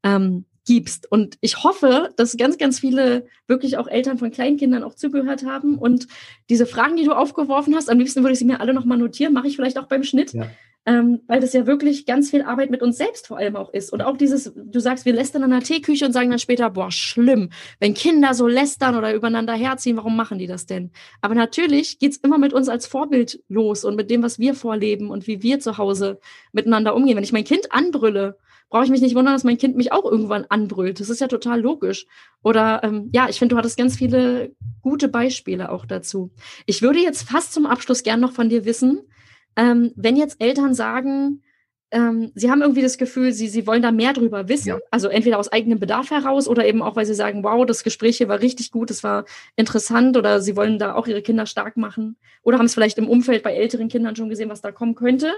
[0.03, 1.09] ähm, gibst.
[1.09, 5.77] Und ich hoffe, dass ganz, ganz viele wirklich auch Eltern von Kleinkindern auch zugehört haben.
[5.77, 6.09] Und
[6.49, 9.31] diese Fragen, die du aufgeworfen hast, am liebsten würde ich sie mir alle nochmal notieren,
[9.31, 10.33] mache ich vielleicht auch beim Schnitt.
[10.33, 10.47] Ja
[10.87, 13.91] ähm, weil das ja wirklich ganz viel Arbeit mit uns selbst vor allem auch ist.
[13.91, 16.91] Und auch dieses, du sagst, wir lästern an der Teeküche und sagen dann später, boah,
[16.91, 17.49] schlimm,
[17.81, 20.91] wenn Kinder so lästern oder übereinander herziehen, warum machen die das denn?
[21.19, 25.09] Aber natürlich geht's immer mit uns als Vorbild los und mit dem, was wir vorleben
[25.11, 26.19] und wie wir zu Hause
[26.53, 27.17] miteinander umgehen.
[27.17, 28.37] Wenn ich mein Kind anbrülle,
[28.69, 31.01] brauche ich mich nicht wundern, dass mein Kind mich auch irgendwann anbrüllt.
[31.01, 32.05] Das ist ja total logisch.
[32.43, 36.31] Oder ähm, ja, ich finde, du hattest ganz viele gute Beispiele auch dazu.
[36.65, 39.01] Ich würde jetzt fast zum Abschluss gern noch von dir wissen,
[39.57, 41.41] ähm, wenn jetzt Eltern sagen,
[41.89, 44.77] ähm, sie haben irgendwie das Gefühl, sie, sie wollen da mehr drüber wissen, ja.
[44.91, 48.17] also entweder aus eigenem Bedarf heraus oder eben auch, weil sie sagen, wow, das Gespräch
[48.17, 51.77] hier war richtig gut, es war interessant oder sie wollen da auch ihre Kinder stark
[51.77, 54.95] machen oder haben es vielleicht im Umfeld bei älteren Kindern schon gesehen, was da kommen
[54.95, 55.31] könnte.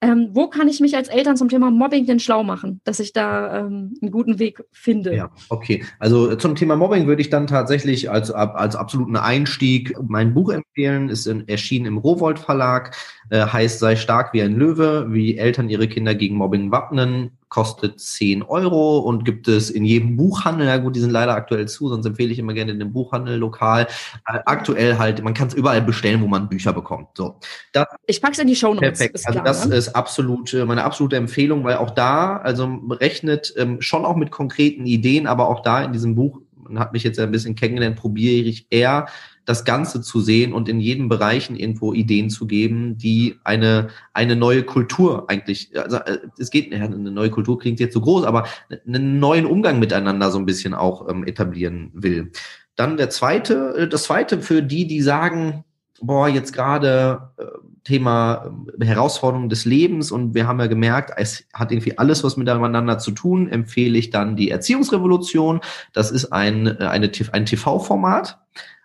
[0.00, 3.14] Ähm, wo kann ich mich als Eltern zum Thema Mobbing denn schlau machen, dass ich
[3.14, 5.16] da ähm, einen guten Weg finde?
[5.16, 5.82] Ja, okay.
[5.98, 11.08] Also zum Thema Mobbing würde ich dann tatsächlich als, als absoluten Einstieg mein Buch empfehlen.
[11.08, 12.94] Ist in, erschienen im Rowold Verlag,
[13.30, 18.00] äh, heißt Sei stark wie ein Löwe, wie Eltern ihre Kinder gegen Mobbing wappnen kostet
[18.00, 21.88] 10 Euro und gibt es in jedem Buchhandel, ja gut, die sind leider aktuell zu,
[21.88, 23.86] sonst empfehle ich immer gerne in dem Buchhandel lokal.
[24.26, 27.10] Äh, aktuell halt, man kann es überall bestellen, wo man Bücher bekommt.
[27.14, 27.36] So,
[27.72, 28.98] das, ich pack's in die Show Notes.
[28.98, 29.20] Perfekt.
[29.24, 29.76] also das ne?
[29.76, 34.32] ist absolut äh, meine absolute Empfehlung, weil auch da, also rechnet ähm, schon auch mit
[34.32, 37.94] konkreten Ideen, aber auch da in diesem Buch, man hat mich jetzt ein bisschen kennengelernt,
[37.94, 39.06] probiere ich eher
[39.44, 44.36] das Ganze zu sehen und in jedem Bereichen irgendwo Ideen zu geben, die eine, eine
[44.36, 48.46] neue Kultur eigentlich, also äh, es geht, eine neue Kultur klingt jetzt so groß, aber
[48.86, 52.32] einen neuen Umgang miteinander so ein bisschen auch ähm, etablieren will.
[52.76, 55.64] Dann der zweite, äh, das zweite für die, die sagen,
[56.00, 57.44] boah, jetzt gerade äh,
[57.84, 62.36] Thema äh, Herausforderungen des Lebens und wir haben ja gemerkt, es hat irgendwie alles was
[62.36, 65.60] miteinander zu tun, empfehle ich dann die Erziehungsrevolution.
[65.92, 68.38] Das ist ein, äh, eine, ein TV-Format,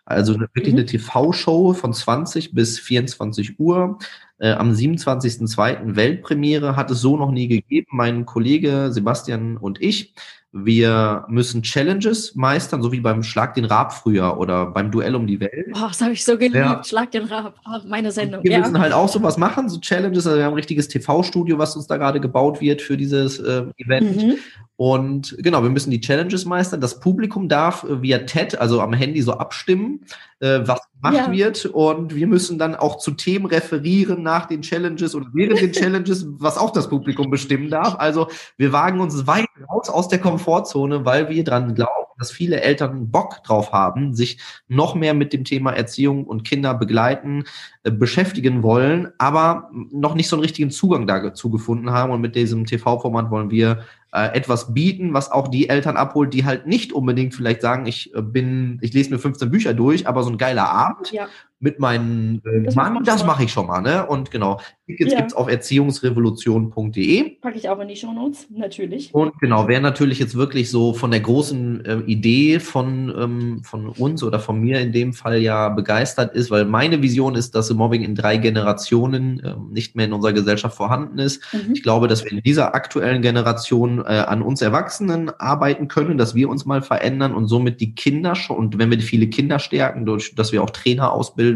[0.09, 0.79] also wirklich mhm.
[0.79, 3.99] eine TV-Show von 20 bis 24 Uhr.
[4.39, 5.95] Äh, am 27.02.
[5.95, 7.87] Weltpremiere hat es so noch nie gegeben.
[7.91, 10.13] Mein Kollege Sebastian und ich
[10.51, 15.27] wir müssen Challenges meistern, so wie beim Schlag den Rab früher oder beim Duell um
[15.27, 15.67] die Welt.
[15.75, 16.55] Oh, das habe ich so geliebt.
[16.55, 16.83] Ja.
[16.83, 18.43] Schlag den Rab, oh, meine Sendung.
[18.43, 18.59] Wir ja.
[18.59, 20.25] müssen halt auch sowas machen, so Challenges.
[20.25, 23.65] Also wir haben ein richtiges TV-Studio, was uns da gerade gebaut wird für dieses äh,
[23.77, 24.23] Event.
[24.23, 24.35] Mhm.
[24.75, 26.81] Und genau, wir müssen die Challenges meistern.
[26.81, 30.01] Das Publikum darf äh, via TED, also am Handy, so abstimmen,
[30.39, 31.31] äh, was gemacht ja.
[31.31, 31.65] wird.
[31.65, 36.25] Und wir müssen dann auch zu Themen referieren nach den Challenges oder während den Challenges,
[36.37, 37.95] was auch das Publikum bestimmen darf.
[37.99, 38.27] Also
[38.57, 43.09] wir wagen uns weit raus aus der Komfortzone, weil wir dran glauben, dass viele Eltern
[43.09, 47.45] Bock drauf haben, sich noch mehr mit dem Thema Erziehung und Kinder begleiten,
[47.83, 52.11] äh, beschäftigen wollen, aber noch nicht so einen richtigen Zugang dazu gefunden haben.
[52.11, 56.45] Und mit diesem TV-Format wollen wir äh, etwas bieten, was auch die Eltern abholt, die
[56.45, 60.23] halt nicht unbedingt vielleicht sagen, ich äh, bin, ich lese mir 15 Bücher durch, aber
[60.23, 61.27] so ein geiler Abend Ja.
[61.59, 64.05] Mit meinem äh, Das Mann, das mache ich schon mal, ne?
[64.05, 65.19] Und genau, Tickets Ja.
[65.19, 67.37] gibt's auf erziehungsrevolution.de.
[67.41, 69.13] Packe ich auch in die Shownotes, natürlich.
[69.13, 73.89] Und genau, wer natürlich jetzt wirklich so von der großen äh, Idee von, ähm, von
[73.89, 77.69] uns oder von mir in dem Fall ja begeistert ist, weil meine Vision ist, dass
[77.69, 81.43] Mobbing in drei Generationen ähm, nicht mehr in unserer Gesellschaft vorhanden ist.
[81.53, 81.73] Mhm.
[81.73, 86.35] Ich glaube, dass wir in dieser aktuellen Generation äh, an uns Erwachsenen arbeiten können, dass
[86.35, 89.59] wir uns mal verändern und somit die Kinder schon, und wenn wir die viele Kinder
[89.59, 91.48] stärken, durch, dass wir auch Trainer ausbilden,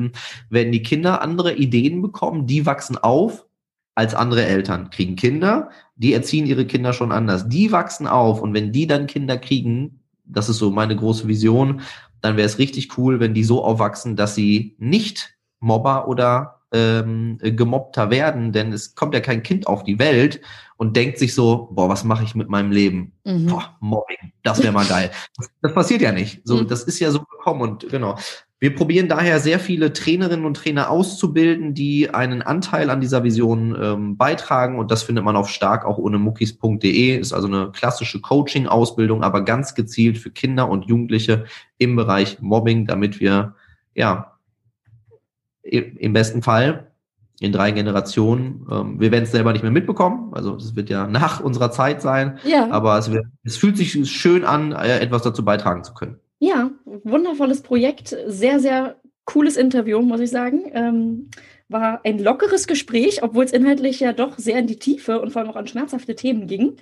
[0.49, 3.45] werden die Kinder andere Ideen bekommen, die wachsen auf
[3.95, 7.47] als andere Eltern, kriegen Kinder, die erziehen ihre Kinder schon anders.
[7.47, 11.81] Die wachsen auf und wenn die dann Kinder kriegen, das ist so meine große Vision,
[12.21, 17.37] dann wäre es richtig cool, wenn die so aufwachsen, dass sie nicht Mobber oder ähm,
[17.39, 20.41] gemobbter werden, denn es kommt ja kein Kind auf die Welt
[20.77, 23.13] und denkt sich so, boah, was mache ich mit meinem Leben?
[23.25, 23.45] Mhm.
[23.45, 25.11] Boah, Mobbing, das wäre mal geil.
[25.37, 26.41] Das, das passiert ja nicht.
[26.45, 26.67] So, Mhm.
[26.67, 28.17] das ist ja so gekommen und genau.
[28.63, 33.77] Wir probieren daher sehr viele Trainerinnen und Trainer auszubilden, die einen Anteil an dieser Vision
[33.77, 37.17] ähm, beitragen und das findet man auf stark auch ohne muckis.de.
[37.17, 41.43] Ist also eine klassische Coaching-Ausbildung, aber ganz gezielt für Kinder und Jugendliche
[41.77, 43.55] im Bereich Mobbing, damit wir
[43.95, 44.37] ja
[45.63, 46.89] im besten Fall
[47.41, 51.05] in drei Generationen, ähm, wir werden es selber nicht mehr mitbekommen, also es wird ja
[51.07, 52.71] nach unserer Zeit sein, Ja.
[52.71, 56.21] aber es, wird, es fühlt sich schön an, äh, etwas dazu beitragen zu können.
[56.39, 56.69] Ja,
[57.03, 60.69] wundervolles Projekt, sehr, sehr cooles Interview, muss ich sagen.
[60.73, 61.29] Ähm,
[61.69, 65.41] war ein lockeres Gespräch, obwohl es inhaltlich ja doch sehr in die Tiefe und vor
[65.41, 66.75] allem auch an schmerzhafte Themen ging.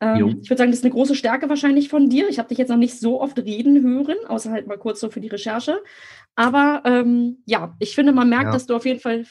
[0.00, 2.28] Ähm, ich würde sagen, das ist eine große Stärke wahrscheinlich von dir.
[2.28, 5.10] Ich habe dich jetzt noch nicht so oft reden hören, außer halt mal kurz so
[5.10, 5.80] für die Recherche.
[6.36, 8.52] Aber ähm, ja, ich finde, man merkt, Ja.
[8.52, 9.24] dass du auf jeden Fall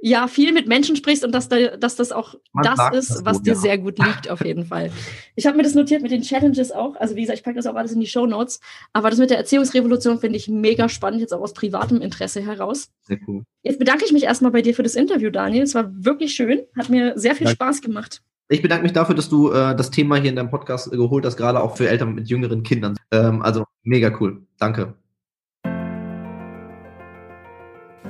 [0.00, 3.24] ja viel mit Menschen sprichst und dass, da, dass das auch Man das ist, das
[3.24, 3.58] was so, dir ja.
[3.58, 4.90] sehr gut liegt, auf jeden Fall.
[5.34, 6.96] Ich habe mir das notiert mit den Challenges auch.
[6.96, 8.60] Also wie gesagt, ich packe das auch alles in die Show Notes.
[8.92, 12.90] Aber das mit der Erziehungsrevolution finde ich mega spannend, jetzt auch aus privatem Interesse heraus.
[13.02, 13.44] Sehr cool.
[13.62, 15.62] Jetzt bedanke ich mich erstmal bei dir für das Interview, Daniel.
[15.62, 17.56] Es war wirklich schön, hat mir sehr viel Danke.
[17.56, 18.22] Spaß gemacht.
[18.50, 21.26] Ich bedanke mich dafür, dass du äh, das Thema hier in deinem Podcast äh, geholt
[21.26, 22.96] hast, gerade auch für Eltern mit jüngeren Kindern.
[23.10, 24.42] Ähm, also mega cool.
[24.58, 24.94] Danke.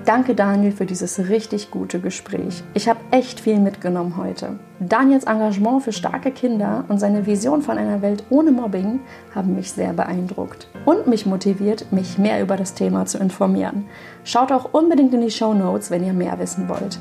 [0.05, 2.63] Danke, Daniel, für dieses richtig gute Gespräch.
[2.75, 4.59] Ich habe echt viel mitgenommen heute.
[4.81, 9.01] Daniels Engagement für starke Kinder und seine Vision von einer Welt ohne Mobbing
[9.35, 13.87] haben mich sehr beeindruckt und mich motiviert, mich mehr über das Thema zu informieren.
[14.25, 16.99] Schaut auch unbedingt in die Show Notes, wenn ihr mehr wissen wollt.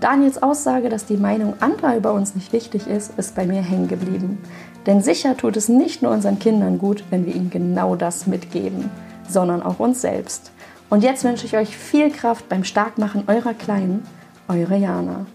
[0.00, 3.88] Daniels Aussage, dass die Meinung anderer über uns nicht wichtig ist, ist bei mir hängen
[3.88, 4.38] geblieben.
[4.86, 8.90] Denn sicher tut es nicht nur unseren Kindern gut, wenn wir ihnen genau das mitgeben,
[9.26, 10.52] sondern auch uns selbst.
[10.94, 14.06] Und jetzt wünsche ich euch viel Kraft beim Starkmachen eurer Kleinen,
[14.46, 15.26] eure Jana.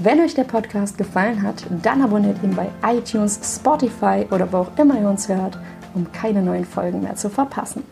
[0.00, 4.76] Wenn euch der Podcast gefallen hat, dann abonniert ihn bei iTunes, Spotify oder wo auch
[4.76, 5.60] immer ihr uns hört,
[5.94, 7.84] um keine neuen Folgen mehr zu verpassen.